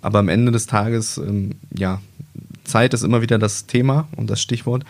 Aber 0.00 0.18
am 0.18 0.28
Ende 0.28 0.50
des 0.50 0.66
Tages, 0.66 1.18
ähm, 1.18 1.52
ja, 1.72 2.00
Zeit 2.64 2.94
ist 2.94 3.04
immer 3.04 3.22
wieder 3.22 3.38
das 3.38 3.66
Thema 3.66 4.08
und 4.16 4.28
das 4.28 4.42
Stichwort. 4.42 4.84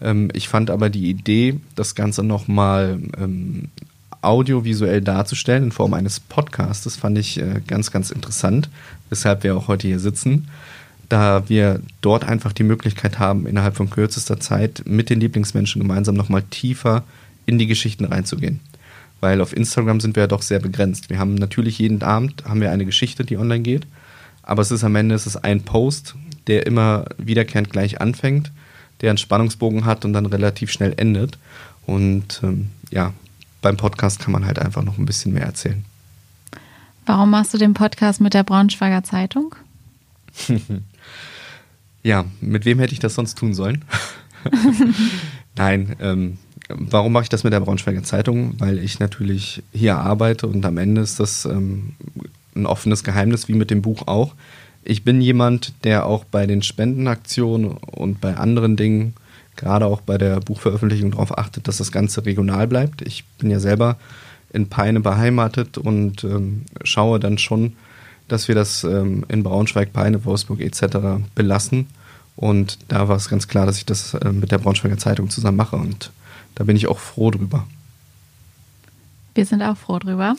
Ähm, 0.00 0.28
ich 0.32 0.48
fand 0.48 0.70
aber 0.70 0.90
die 0.90 1.08
Idee, 1.08 1.60
das 1.76 1.94
Ganze 1.94 2.24
nochmal 2.24 2.98
ähm, 3.16 3.68
audiovisuell 4.26 5.00
darzustellen 5.00 5.64
in 5.64 5.72
Form 5.72 5.94
eines 5.94 6.20
Podcasts, 6.20 6.96
fand 6.96 7.18
ich 7.18 7.40
äh, 7.40 7.60
ganz, 7.66 7.90
ganz 7.90 8.10
interessant, 8.10 8.68
weshalb 9.08 9.44
wir 9.44 9.56
auch 9.56 9.68
heute 9.68 9.86
hier 9.86 10.00
sitzen, 10.00 10.48
da 11.08 11.48
wir 11.48 11.80
dort 12.00 12.24
einfach 12.24 12.52
die 12.52 12.64
Möglichkeit 12.64 13.18
haben, 13.18 13.46
innerhalb 13.46 13.76
von 13.76 13.90
kürzester 13.90 14.40
Zeit 14.40 14.82
mit 14.86 15.10
den 15.10 15.20
Lieblingsmenschen 15.20 15.80
gemeinsam 15.80 16.16
nochmal 16.16 16.42
tiefer 16.42 17.04
in 17.46 17.58
die 17.58 17.66
Geschichten 17.66 18.04
reinzugehen. 18.04 18.60
Weil 19.20 19.40
auf 19.40 19.56
Instagram 19.56 20.00
sind 20.00 20.16
wir 20.16 20.24
ja 20.24 20.26
doch 20.26 20.42
sehr 20.42 20.58
begrenzt. 20.58 21.08
Wir 21.08 21.18
haben 21.18 21.36
natürlich 21.36 21.78
jeden 21.78 22.02
Abend 22.02 22.44
haben 22.44 22.60
wir 22.60 22.70
eine 22.70 22.84
Geschichte, 22.84 23.24
die 23.24 23.38
online 23.38 23.62
geht, 23.62 23.86
aber 24.42 24.62
es 24.62 24.70
ist 24.70 24.84
am 24.84 24.96
Ende 24.96 25.14
es 25.14 25.26
ist 25.26 25.36
ein 25.36 25.62
Post, 25.62 26.16
der 26.48 26.66
immer 26.66 27.06
wiederkehrend 27.18 27.70
gleich 27.70 28.00
anfängt, 28.00 28.52
der 29.00 29.10
einen 29.10 29.18
Spannungsbogen 29.18 29.84
hat 29.84 30.04
und 30.04 30.12
dann 30.12 30.26
relativ 30.26 30.70
schnell 30.70 30.94
endet. 30.96 31.38
Und 31.86 32.40
ähm, 32.42 32.68
ja, 32.90 33.12
beim 33.62 33.76
Podcast 33.76 34.20
kann 34.20 34.32
man 34.32 34.46
halt 34.46 34.58
einfach 34.58 34.82
noch 34.82 34.98
ein 34.98 35.06
bisschen 35.06 35.32
mehr 35.32 35.44
erzählen. 35.44 35.84
Warum 37.06 37.30
machst 37.30 37.54
du 37.54 37.58
den 37.58 37.74
Podcast 37.74 38.20
mit 38.20 38.34
der 38.34 38.42
Braunschweiger 38.42 39.04
Zeitung? 39.04 39.54
ja, 42.02 42.24
mit 42.40 42.64
wem 42.64 42.78
hätte 42.78 42.92
ich 42.92 42.98
das 42.98 43.14
sonst 43.14 43.38
tun 43.38 43.54
sollen? 43.54 43.84
Nein, 45.56 45.96
ähm, 46.00 46.38
warum 46.68 47.12
mache 47.12 47.24
ich 47.24 47.28
das 47.28 47.44
mit 47.44 47.52
der 47.52 47.60
Braunschweiger 47.60 48.02
Zeitung? 48.02 48.54
Weil 48.58 48.78
ich 48.78 48.98
natürlich 48.98 49.62
hier 49.72 49.98
arbeite 49.98 50.46
und 50.46 50.64
am 50.66 50.78
Ende 50.78 51.00
ist 51.00 51.20
das 51.20 51.44
ähm, 51.44 51.94
ein 52.54 52.66
offenes 52.66 53.04
Geheimnis, 53.04 53.48
wie 53.48 53.54
mit 53.54 53.70
dem 53.70 53.82
Buch 53.82 54.06
auch. 54.06 54.34
Ich 54.82 55.04
bin 55.04 55.20
jemand, 55.20 55.74
der 55.84 56.06
auch 56.06 56.24
bei 56.24 56.46
den 56.46 56.62
Spendenaktionen 56.62 57.70
und 57.72 58.20
bei 58.20 58.36
anderen 58.36 58.76
Dingen 58.76 59.14
gerade 59.56 59.86
auch 59.86 60.00
bei 60.00 60.18
der 60.18 60.40
Buchveröffentlichung 60.40 61.12
darauf 61.12 61.36
achtet, 61.36 61.68
dass 61.68 61.78
das 61.78 61.92
Ganze 61.92 62.24
regional 62.24 62.66
bleibt. 62.66 63.02
Ich 63.02 63.24
bin 63.38 63.50
ja 63.50 63.58
selber 63.58 63.96
in 64.52 64.68
Peine 64.68 65.00
beheimatet 65.00 65.78
und 65.78 66.24
ähm, 66.24 66.64
schaue 66.82 67.20
dann 67.20 67.38
schon, 67.38 67.74
dass 68.28 68.48
wir 68.48 68.54
das 68.54 68.84
ähm, 68.84 69.24
in 69.28 69.42
Braunschweig, 69.42 69.92
Peine, 69.92 70.24
Wolfsburg 70.24 70.60
etc. 70.60 71.22
belassen. 71.34 71.86
Und 72.36 72.78
da 72.88 73.08
war 73.08 73.16
es 73.16 73.28
ganz 73.28 73.48
klar, 73.48 73.66
dass 73.66 73.78
ich 73.78 73.86
das 73.86 74.14
äh, 74.14 74.32
mit 74.32 74.52
der 74.52 74.58
Braunschweiger 74.58 74.98
Zeitung 74.98 75.30
zusammen 75.30 75.56
mache 75.56 75.76
und 75.76 76.10
da 76.54 76.64
bin 76.64 76.76
ich 76.76 76.86
auch 76.86 76.98
froh 76.98 77.30
drüber. 77.30 77.66
Wir 79.34 79.46
sind 79.46 79.62
auch 79.62 79.76
froh 79.76 79.98
drüber. 79.98 80.36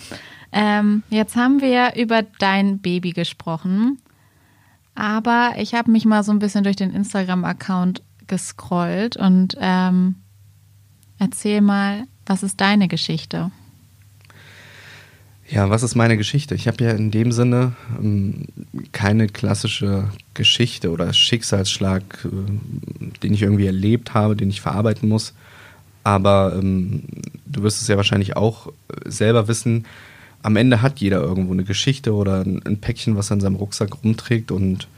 Ähm, 0.52 1.04
jetzt 1.10 1.36
haben 1.36 1.62
wir 1.62 1.96
über 1.96 2.24
dein 2.40 2.80
Baby 2.80 3.12
gesprochen, 3.12 4.00
aber 4.96 5.54
ich 5.58 5.76
habe 5.76 5.92
mich 5.92 6.06
mal 6.06 6.24
so 6.24 6.32
ein 6.32 6.40
bisschen 6.40 6.64
durch 6.64 6.76
den 6.76 6.94
Instagram-Account 6.94 8.02
gescrollt 8.28 9.18
und 9.18 9.56
ähm, 9.60 10.16
erzähl 11.20 11.62
mal, 11.62 12.04
was 12.26 12.44
ist 12.44 12.60
deine 12.62 12.88
Geschichte? 12.88 13.52
Ja, 15.50 15.70
was 15.70 15.82
ist 15.82 15.96
meine 15.96 16.18
Geschichte? 16.18 16.56
Ich 16.56 16.68
habe 16.68 16.84
ja 16.84 16.92
in 16.92 17.10
dem 17.10 17.32
Sinne 17.32 17.74
ähm, 17.98 18.48
keine 18.92 19.28
klassische 19.28 20.10
Geschichte 20.34 20.92
oder 20.92 21.14
Schicksalsschlag, 21.14 22.04
äh, 22.26 23.18
den 23.24 23.34
ich 23.34 23.44
irgendwie 23.44 23.66
erlebt 23.66 24.14
habe, 24.14 24.36
den 24.36 24.50
ich 24.50 24.60
verarbeiten 24.60 25.08
muss. 25.08 25.34
Aber 26.04 26.54
ähm, 26.58 27.04
du 27.46 27.64
wirst 27.64 27.82
es 27.82 27.88
ja 27.88 27.96
wahrscheinlich 27.96 28.36
auch 28.36 28.68
äh, 28.68 28.72
selber 29.10 29.48
wissen. 29.48 29.86
Am 30.44 30.58
Ende 30.58 30.82
hat 30.82 31.00
jeder 31.00 31.22
irgendwo 31.22 31.54
eine 31.54 31.64
Geschichte 31.64 32.14
oder 32.14 32.42
ein, 32.42 32.62
ein 32.66 32.80
Päckchen, 32.80 33.16
was 33.16 33.32
er 33.32 33.36
in 33.36 33.42
seinem 33.42 33.56
Rucksack 33.56 34.04
rumträgt 34.04 34.52
und 34.52 34.90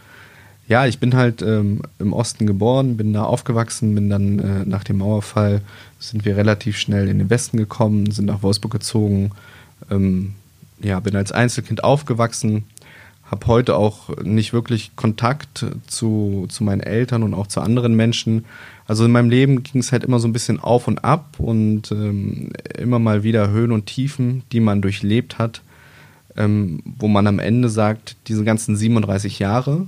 ja, 0.70 0.86
ich 0.86 1.00
bin 1.00 1.16
halt 1.16 1.42
ähm, 1.42 1.82
im 1.98 2.14
Osten 2.14 2.46
geboren, 2.46 2.96
bin 2.96 3.12
da 3.12 3.24
aufgewachsen, 3.24 3.96
bin 3.96 4.08
dann 4.10 4.38
äh, 4.40 4.66
nach 4.66 4.84
dem 4.84 5.00
Mauerfall 5.00 5.62
sind 5.98 6.26
wir 6.26 6.38
relativ 6.38 6.78
schnell 6.78 7.10
in 7.10 7.18
den 7.18 7.32
Westen 7.32 7.58
gekommen, 7.58 8.12
sind 8.12 8.26
nach 8.26 8.44
Wolfsburg 8.44 8.72
gezogen. 8.72 9.32
Ähm, 9.90 10.36
ja, 10.80 11.00
bin 11.00 11.16
als 11.16 11.32
Einzelkind 11.32 11.84
aufgewachsen, 11.84 12.66
habe 13.26 13.48
heute 13.48 13.76
auch 13.76 14.16
nicht 14.24 14.54
wirklich 14.54 14.96
Kontakt 14.96 15.66
zu, 15.88 16.46
zu 16.50 16.64
meinen 16.64 16.82
Eltern 16.82 17.24
und 17.24 17.34
auch 17.34 17.48
zu 17.48 17.62
anderen 17.62 17.96
Menschen. 17.96 18.46
Also 18.88 19.06
in 19.06 19.12
meinem 19.12 19.32
Leben 19.32 19.64
ging 19.64 19.82
es 19.82 19.92
halt 19.92 20.04
immer 20.04 20.20
so 20.20 20.28
ein 20.28 20.34
bisschen 20.34 20.60
auf 20.60 20.88
und 20.88 21.04
ab 21.04 21.40
und 21.40 21.92
ähm, 21.92 22.52
immer 22.78 23.00
mal 23.00 23.24
wieder 23.24 23.50
Höhen 23.50 23.72
und 23.72 23.88
Tiefen, 23.88 24.44
die 24.52 24.60
man 24.60 24.84
durchlebt 24.84 25.40
hat, 25.40 25.64
ähm, 26.38 26.84
wo 26.86 27.08
man 27.08 27.26
am 27.26 27.40
Ende 27.40 27.70
sagt, 27.70 28.18
diese 28.28 28.44
ganzen 28.44 28.76
37 28.76 29.40
Jahre, 29.40 29.88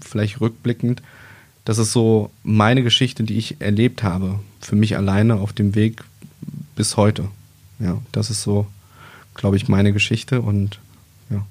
vielleicht 0.00 0.40
rückblickend, 0.40 1.02
das 1.64 1.78
ist 1.78 1.92
so 1.92 2.30
meine 2.42 2.82
Geschichte, 2.82 3.24
die 3.24 3.38
ich 3.38 3.60
erlebt 3.60 4.02
habe, 4.02 4.38
für 4.60 4.76
mich 4.76 4.96
alleine 4.96 5.36
auf 5.36 5.52
dem 5.52 5.74
Weg 5.74 6.04
bis 6.76 6.96
heute. 6.96 7.28
Ja, 7.78 7.98
das 8.12 8.30
ist 8.30 8.42
so, 8.42 8.66
glaube 9.34 9.56
ich, 9.56 9.68
meine 9.68 9.92
Geschichte 9.92 10.42
und 10.42 10.78
ja. 11.30 11.44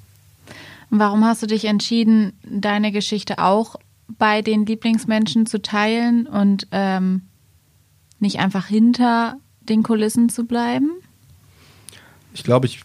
Warum 0.89 1.25
hast 1.25 1.41
du 1.41 1.47
dich 1.47 1.65
entschieden, 1.65 2.34
deine 2.43 2.91
Geschichte 2.91 3.39
auch 3.39 3.75
bei 4.08 4.41
den 4.41 4.65
Lieblingsmenschen 4.65 5.45
zu 5.45 5.62
teilen 5.62 6.27
und 6.27 6.67
ähm, 6.71 7.23
nicht 8.19 8.39
einfach 8.39 8.67
hinter 8.67 9.38
den 9.62 9.82
Kulissen 9.82 10.29
zu 10.29 10.45
bleiben? 10.45 10.91
Ich 12.34 12.43
glaube, 12.43 12.67
ich 12.67 12.82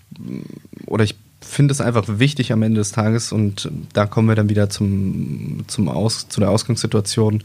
oder 0.86 1.04
ich 1.04 1.16
finde 1.40 1.72
es 1.72 1.80
einfach 1.80 2.04
wichtig 2.06 2.52
am 2.52 2.62
Ende 2.62 2.80
des 2.80 2.92
Tages 2.92 3.32
und 3.32 3.70
da 3.92 4.06
kommen 4.06 4.28
wir 4.28 4.34
dann 4.34 4.48
wieder 4.48 4.70
zum, 4.70 5.64
zum 5.66 5.88
Aus, 5.88 6.28
zu 6.28 6.40
der 6.40 6.50
Ausgangssituation. 6.50 7.42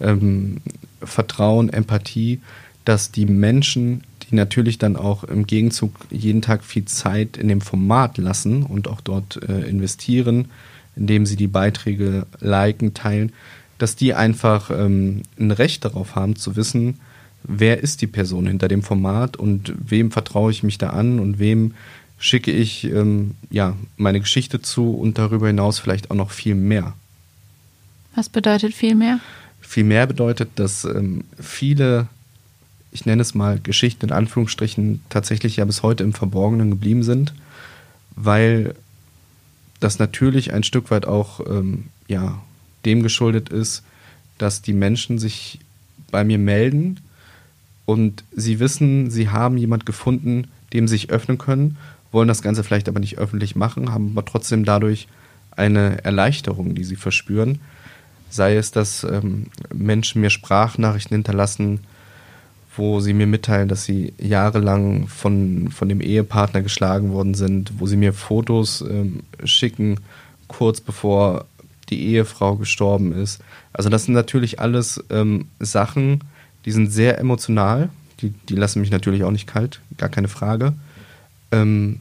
Ähm, 0.00 0.60
Vertrauen, 1.02 1.72
Empathie, 1.72 2.40
dass 2.84 3.10
die 3.10 3.26
Menschen, 3.26 4.02
die 4.22 4.34
natürlich 4.34 4.78
dann 4.78 4.96
auch 4.96 5.24
im 5.24 5.46
Gegenzug 5.46 5.94
jeden 6.10 6.42
Tag 6.42 6.64
viel 6.64 6.84
Zeit 6.84 7.36
in 7.36 7.48
dem 7.48 7.60
Format 7.60 8.18
lassen 8.18 8.62
und 8.62 8.88
auch 8.88 9.00
dort 9.00 9.40
äh, 9.48 9.68
investieren, 9.68 10.46
indem 10.96 11.26
sie 11.26 11.36
die 11.36 11.48
Beiträge 11.48 12.26
liken, 12.40 12.94
teilen, 12.94 13.32
dass 13.78 13.96
die 13.96 14.14
einfach 14.14 14.70
ähm, 14.70 15.22
ein 15.38 15.50
Recht 15.50 15.84
darauf 15.84 16.14
haben 16.14 16.36
zu 16.36 16.56
wissen, 16.56 17.00
wer 17.44 17.80
ist 17.80 18.02
die 18.02 18.06
Person 18.06 18.46
hinter 18.46 18.68
dem 18.68 18.82
Format 18.82 19.36
und 19.36 19.74
wem 19.76 20.10
vertraue 20.10 20.50
ich 20.50 20.62
mich 20.62 20.78
da 20.78 20.90
an 20.90 21.18
und 21.18 21.38
wem 21.38 21.74
schicke 22.22 22.52
ich 22.52 22.84
ähm, 22.84 23.34
ja, 23.50 23.76
meine 23.96 24.20
Geschichte 24.20 24.62
zu 24.62 24.94
und 24.94 25.18
darüber 25.18 25.48
hinaus 25.48 25.80
vielleicht 25.80 26.12
auch 26.12 26.14
noch 26.14 26.30
viel 26.30 26.54
mehr. 26.54 26.94
Was 28.14 28.28
bedeutet 28.28 28.74
viel 28.74 28.94
mehr? 28.94 29.18
Viel 29.60 29.82
mehr 29.82 30.06
bedeutet, 30.06 30.50
dass 30.54 30.84
ähm, 30.84 31.24
viele, 31.40 32.06
ich 32.92 33.06
nenne 33.06 33.22
es 33.22 33.34
mal 33.34 33.58
Geschichten 33.58 34.06
in 34.06 34.12
Anführungsstrichen, 34.12 35.00
tatsächlich 35.08 35.56
ja 35.56 35.64
bis 35.64 35.82
heute 35.82 36.04
im 36.04 36.12
Verborgenen 36.12 36.70
geblieben 36.70 37.02
sind, 37.02 37.34
weil 38.14 38.76
das 39.80 39.98
natürlich 39.98 40.52
ein 40.52 40.62
Stück 40.62 40.92
weit 40.92 41.06
auch 41.06 41.40
ähm, 41.40 41.86
ja, 42.06 42.40
dem 42.84 43.02
geschuldet 43.02 43.48
ist, 43.48 43.82
dass 44.38 44.62
die 44.62 44.74
Menschen 44.74 45.18
sich 45.18 45.58
bei 46.12 46.22
mir 46.22 46.38
melden 46.38 47.00
und 47.84 48.22
sie 48.30 48.60
wissen, 48.60 49.10
sie 49.10 49.28
haben 49.28 49.56
jemand 49.56 49.86
gefunden, 49.86 50.46
dem 50.72 50.86
sie 50.86 50.92
sich 50.92 51.10
öffnen 51.10 51.36
können 51.36 51.78
wollen 52.12 52.28
das 52.28 52.42
Ganze 52.42 52.62
vielleicht 52.62 52.88
aber 52.88 53.00
nicht 53.00 53.18
öffentlich 53.18 53.56
machen, 53.56 53.92
haben 53.92 54.12
aber 54.12 54.24
trotzdem 54.24 54.64
dadurch 54.64 55.08
eine 55.50 56.04
Erleichterung, 56.04 56.74
die 56.74 56.84
sie 56.84 56.96
verspüren. 56.96 57.60
Sei 58.30 58.56
es, 58.56 58.70
dass 58.70 59.04
ähm, 59.04 59.46
Menschen 59.72 60.20
mir 60.20 60.30
Sprachnachrichten 60.30 61.16
hinterlassen, 61.16 61.80
wo 62.76 63.00
sie 63.00 63.12
mir 63.12 63.26
mitteilen, 63.26 63.68
dass 63.68 63.84
sie 63.84 64.14
jahrelang 64.18 65.06
von, 65.08 65.70
von 65.70 65.88
dem 65.88 66.00
Ehepartner 66.00 66.62
geschlagen 66.62 67.12
worden 67.12 67.34
sind, 67.34 67.72
wo 67.78 67.86
sie 67.86 67.98
mir 67.98 68.14
Fotos 68.14 68.82
ähm, 68.82 69.20
schicken, 69.44 70.00
kurz 70.48 70.80
bevor 70.80 71.46
die 71.90 72.06
Ehefrau 72.06 72.56
gestorben 72.56 73.12
ist. 73.12 73.42
Also 73.72 73.90
das 73.90 74.04
sind 74.04 74.14
natürlich 74.14 74.60
alles 74.60 75.02
ähm, 75.10 75.46
Sachen, 75.58 76.24
die 76.64 76.72
sind 76.72 76.90
sehr 76.90 77.18
emotional, 77.18 77.90
die, 78.20 78.30
die 78.48 78.54
lassen 78.54 78.80
mich 78.80 78.90
natürlich 78.90 79.24
auch 79.24 79.30
nicht 79.30 79.46
kalt, 79.46 79.80
gar 79.98 80.08
keine 80.08 80.28
Frage. 80.28 80.72
Ähm, 81.52 82.00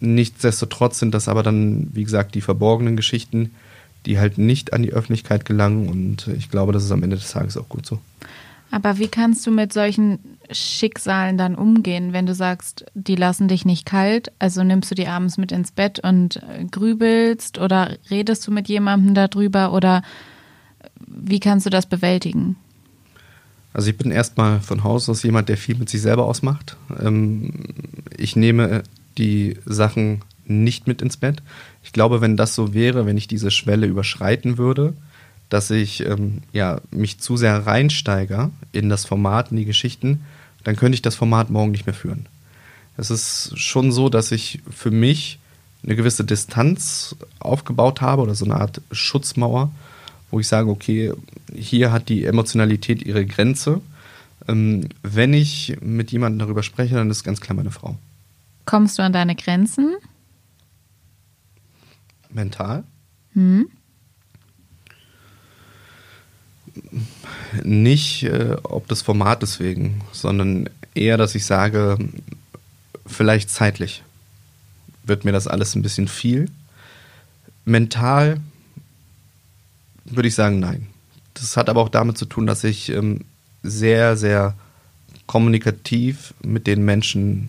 nichtsdestotrotz 0.00 0.98
sind 0.98 1.12
das 1.14 1.28
aber 1.28 1.42
dann, 1.42 1.88
wie 1.92 2.04
gesagt, 2.04 2.34
die 2.34 2.40
verborgenen 2.40 2.96
Geschichten, 2.96 3.50
die 4.06 4.18
halt 4.18 4.38
nicht 4.38 4.72
an 4.72 4.82
die 4.82 4.92
Öffentlichkeit 4.92 5.44
gelangen 5.44 5.88
und 5.88 6.28
ich 6.28 6.50
glaube, 6.50 6.72
das 6.72 6.84
ist 6.84 6.92
am 6.92 7.02
Ende 7.02 7.16
des 7.16 7.30
Tages 7.30 7.56
auch 7.56 7.68
gut 7.68 7.84
so. 7.84 7.98
Aber 8.70 8.98
wie 8.98 9.08
kannst 9.08 9.46
du 9.46 9.50
mit 9.50 9.72
solchen 9.72 10.18
Schicksalen 10.50 11.38
dann 11.38 11.54
umgehen, 11.54 12.12
wenn 12.12 12.26
du 12.26 12.34
sagst, 12.34 12.84
die 12.94 13.16
lassen 13.16 13.48
dich 13.48 13.64
nicht 13.64 13.86
kalt? 13.86 14.32
Also 14.38 14.64
nimmst 14.64 14.90
du 14.90 14.94
die 14.94 15.06
abends 15.06 15.38
mit 15.38 15.52
ins 15.52 15.70
Bett 15.70 16.00
und 16.00 16.36
äh, 16.36 16.64
grübelst 16.70 17.58
oder 17.58 17.96
redest 18.10 18.46
du 18.46 18.52
mit 18.52 18.68
jemandem 18.68 19.14
darüber 19.14 19.72
oder 19.72 20.02
wie 21.06 21.40
kannst 21.40 21.66
du 21.66 21.70
das 21.70 21.86
bewältigen? 21.86 22.56
Also 23.76 23.90
ich 23.90 23.98
bin 23.98 24.10
erstmal 24.10 24.60
von 24.60 24.84
Haus 24.84 25.06
aus 25.10 25.22
jemand, 25.22 25.50
der 25.50 25.58
viel 25.58 25.76
mit 25.76 25.90
sich 25.90 26.00
selber 26.00 26.24
ausmacht. 26.24 26.78
Ähm, 26.98 27.52
ich 28.16 28.34
nehme 28.34 28.84
die 29.18 29.58
Sachen 29.66 30.22
nicht 30.46 30.86
mit 30.86 31.02
ins 31.02 31.18
Bett. 31.18 31.42
Ich 31.84 31.92
glaube, 31.92 32.22
wenn 32.22 32.38
das 32.38 32.54
so 32.54 32.72
wäre, 32.72 33.04
wenn 33.04 33.18
ich 33.18 33.28
diese 33.28 33.50
Schwelle 33.50 33.86
überschreiten 33.86 34.56
würde, 34.56 34.94
dass 35.50 35.70
ich 35.70 36.06
ähm, 36.06 36.40
ja, 36.54 36.80
mich 36.90 37.18
zu 37.18 37.36
sehr 37.36 37.66
reinsteige 37.66 38.48
in 38.72 38.88
das 38.88 39.04
Format, 39.04 39.50
in 39.50 39.58
die 39.58 39.66
Geschichten, 39.66 40.22
dann 40.64 40.76
könnte 40.76 40.94
ich 40.94 41.02
das 41.02 41.14
Format 41.14 41.50
morgen 41.50 41.72
nicht 41.72 41.84
mehr 41.84 41.94
führen. 41.94 42.24
Es 42.96 43.10
ist 43.10 43.58
schon 43.58 43.92
so, 43.92 44.08
dass 44.08 44.32
ich 44.32 44.62
für 44.70 44.90
mich 44.90 45.38
eine 45.84 45.96
gewisse 45.96 46.24
Distanz 46.24 47.14
aufgebaut 47.40 48.00
habe 48.00 48.22
oder 48.22 48.34
so 48.34 48.46
eine 48.46 48.54
Art 48.54 48.80
Schutzmauer, 48.90 49.70
wo 50.30 50.40
ich 50.40 50.48
sage, 50.48 50.68
okay, 50.68 51.12
hier 51.54 51.92
hat 51.92 52.08
die 52.08 52.24
Emotionalität 52.24 53.02
ihre 53.02 53.24
Grenze. 53.26 53.80
Ähm, 54.48 54.88
wenn 55.02 55.32
ich 55.32 55.76
mit 55.80 56.12
jemandem 56.12 56.40
darüber 56.40 56.62
spreche, 56.62 56.94
dann 56.94 57.10
ist 57.10 57.24
ganz 57.24 57.40
klar 57.40 57.56
meine 57.56 57.70
Frau. 57.70 57.96
Kommst 58.64 58.98
du 58.98 59.02
an 59.02 59.12
deine 59.12 59.34
Grenzen? 59.34 59.96
Mental? 62.30 62.84
Hm. 63.32 63.68
nicht 67.62 68.24
äh, 68.24 68.56
ob 68.62 68.88
des 68.88 69.02
Formates 69.02 69.60
wegen, 69.60 70.02
sondern 70.12 70.68
eher, 70.94 71.16
dass 71.16 71.34
ich 71.34 71.44
sage, 71.44 71.98
vielleicht 73.06 73.50
zeitlich 73.50 74.02
wird 75.04 75.24
mir 75.24 75.32
das 75.32 75.46
alles 75.46 75.74
ein 75.74 75.82
bisschen 75.82 76.08
viel. 76.08 76.50
Mental 77.64 78.40
würde 80.10 80.28
ich 80.28 80.34
sagen, 80.34 80.60
nein. 80.60 80.86
Das 81.34 81.56
hat 81.56 81.68
aber 81.68 81.80
auch 81.80 81.88
damit 81.88 82.16
zu 82.16 82.26
tun, 82.26 82.46
dass 82.46 82.64
ich 82.64 82.88
ähm, 82.90 83.20
sehr, 83.62 84.16
sehr 84.16 84.54
kommunikativ 85.26 86.34
mit 86.44 86.66
den 86.66 86.84
Menschen 86.84 87.48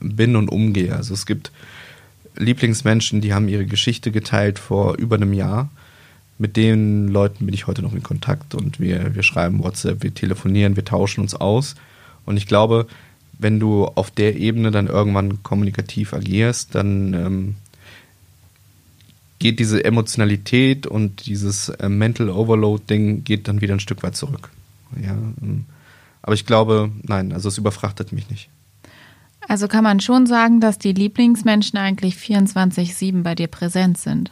bin 0.00 0.36
und 0.36 0.48
umgehe. 0.48 0.96
Also 0.96 1.14
es 1.14 1.26
gibt 1.26 1.52
Lieblingsmenschen, 2.36 3.20
die 3.20 3.34
haben 3.34 3.48
ihre 3.48 3.66
Geschichte 3.66 4.10
geteilt 4.10 4.58
vor 4.58 4.96
über 4.96 5.16
einem 5.16 5.32
Jahr 5.32 5.70
mit 6.40 6.56
den 6.56 7.08
Leuten 7.08 7.44
bin 7.44 7.54
ich 7.54 7.66
heute 7.66 7.82
noch 7.82 7.92
in 7.92 8.02
Kontakt 8.02 8.54
und 8.54 8.80
wir, 8.80 9.14
wir 9.14 9.22
schreiben 9.22 9.62
WhatsApp, 9.62 10.02
wir 10.02 10.14
telefonieren, 10.14 10.74
wir 10.74 10.86
tauschen 10.86 11.20
uns 11.20 11.34
aus. 11.34 11.74
Und 12.24 12.38
ich 12.38 12.46
glaube, 12.46 12.86
wenn 13.38 13.60
du 13.60 13.84
auf 13.84 14.10
der 14.10 14.36
Ebene 14.36 14.70
dann 14.70 14.86
irgendwann 14.86 15.42
kommunikativ 15.42 16.14
agierst, 16.14 16.74
dann 16.74 17.12
ähm, 17.12 17.56
geht 19.40 19.58
diese 19.58 19.84
Emotionalität 19.84 20.86
und 20.86 21.26
dieses 21.26 21.70
äh, 21.70 21.88
Mental 21.88 22.28
Overload-Ding 22.28 23.24
geht 23.24 23.48
dann 23.48 23.60
wieder 23.60 23.74
ein 23.74 23.80
Stück 23.80 24.04
weit 24.04 24.14
zurück. 24.14 24.50
Ja, 25.02 25.12
ähm, 25.12 25.64
aber 26.22 26.34
ich 26.34 26.46
glaube, 26.46 26.92
nein, 27.02 27.32
also 27.32 27.48
es 27.48 27.58
überfrachtet 27.58 28.12
mich 28.12 28.30
nicht. 28.30 28.50
Also 29.48 29.66
kann 29.66 29.82
man 29.82 29.98
schon 29.98 30.26
sagen, 30.26 30.60
dass 30.60 30.78
die 30.78 30.92
Lieblingsmenschen 30.92 31.78
eigentlich 31.78 32.14
24-7 32.16 33.22
bei 33.22 33.34
dir 33.34 33.48
präsent 33.48 33.98
sind. 33.98 34.30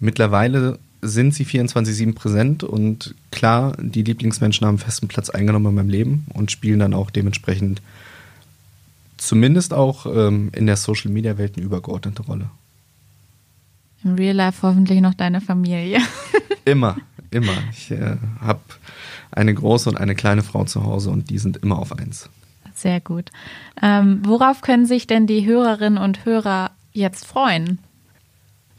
Mittlerweile 0.00 0.78
sind 1.00 1.32
sie 1.32 1.44
24-7 1.44 2.14
präsent 2.14 2.64
und 2.64 3.14
klar, 3.30 3.76
die 3.80 4.02
Lieblingsmenschen 4.02 4.66
haben 4.66 4.74
einen 4.74 4.84
festen 4.84 5.06
Platz 5.06 5.30
eingenommen 5.30 5.66
in 5.66 5.74
meinem 5.74 5.88
Leben 5.88 6.26
und 6.34 6.50
spielen 6.50 6.80
dann 6.80 6.94
auch 6.94 7.10
dementsprechend 7.10 7.80
zumindest 9.16 9.72
auch 9.72 10.06
ähm, 10.06 10.50
in 10.52 10.66
der 10.66 10.76
Social 10.76 11.12
Media 11.12 11.38
Welt 11.38 11.56
eine 11.56 11.64
übergeordnete 11.64 12.22
Rolle. 12.22 12.50
Im 14.04 14.14
Real 14.14 14.36
Life 14.36 14.62
hoffentlich 14.62 15.00
noch 15.00 15.14
deine 15.14 15.40
Familie. 15.40 16.00
immer, 16.64 16.96
immer. 17.30 17.54
Ich 17.72 17.90
äh, 17.90 18.16
habe 18.40 18.60
eine 19.30 19.54
große 19.54 19.88
und 19.88 19.96
eine 19.96 20.14
kleine 20.14 20.42
Frau 20.42 20.64
zu 20.64 20.84
Hause 20.84 21.10
und 21.10 21.30
die 21.30 21.38
sind 21.38 21.56
immer 21.56 21.78
auf 21.78 21.96
eins. 21.96 22.28
Sehr 22.74 23.00
gut. 23.00 23.30
Ähm, 23.80 24.20
worauf 24.24 24.60
können 24.60 24.86
sich 24.86 25.06
denn 25.06 25.26
die 25.26 25.46
Hörerinnen 25.46 25.98
und 25.98 26.24
Hörer 26.24 26.72
jetzt 26.92 27.26
freuen? 27.26 27.78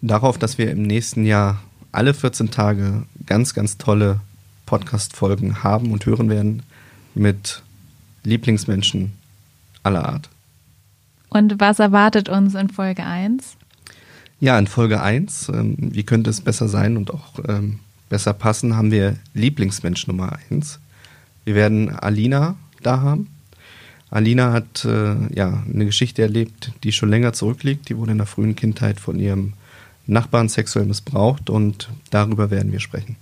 Darauf, 0.02 0.38
dass 0.38 0.58
wir 0.58 0.70
im 0.70 0.84
nächsten 0.84 1.26
Jahr 1.26 1.62
alle 1.92 2.14
14 2.14 2.52
Tage 2.52 3.04
ganz, 3.26 3.54
ganz 3.54 3.78
tolle 3.78 4.20
Podcast-Folgen 4.66 5.64
haben 5.64 5.92
und 5.92 6.06
hören 6.06 6.30
werden 6.30 6.64
mit 7.16 7.64
Lieblingsmenschen 8.24 9.14
aller 9.84 10.08
Art. 10.08 10.30
Und 11.30 11.60
was 11.60 11.80
erwartet 11.80 12.30
uns 12.30 12.54
in 12.56 12.70
Folge 12.70 13.04
1? 13.04 13.58
Ja, 14.46 14.60
in 14.60 14.68
Folge 14.68 15.02
1, 15.02 15.50
ähm, 15.50 15.76
wie 15.80 16.04
könnte 16.04 16.30
es 16.30 16.40
besser 16.40 16.68
sein 16.68 16.98
und 16.98 17.12
auch 17.12 17.40
ähm, 17.48 17.80
besser 18.10 18.32
passen, 18.32 18.78
haben 18.78 18.92
wir 18.92 19.16
Lieblingsmensch 19.34 20.06
Nummer 20.06 20.38
1. 20.52 20.80
Wir 21.46 21.56
werden 21.56 21.90
Alina 21.90 22.54
da 22.84 23.02
haben. 23.02 23.30
Alina 24.12 24.54
hat 24.54 24.86
äh, 24.86 25.16
ja 25.34 25.64
eine 25.68 25.86
Geschichte 25.86 26.22
erlebt, 26.22 26.74
die 26.84 26.92
schon 26.92 27.10
länger 27.10 27.34
zurückliegt. 27.34 27.90
Die 27.90 27.98
wurde 27.98 28.12
in 28.12 28.20
der 28.20 28.28
frühen 28.28 28.56
Kindheit 28.56 29.00
von 29.00 29.18
ihrem 29.18 29.54
Nachbarn 30.06 30.48
sexuell 30.48 30.86
missbraucht 30.86 31.50
und 31.50 31.90
darüber 32.12 32.52
werden 32.52 32.72
wir 32.72 32.82
sprechen. 32.82 33.16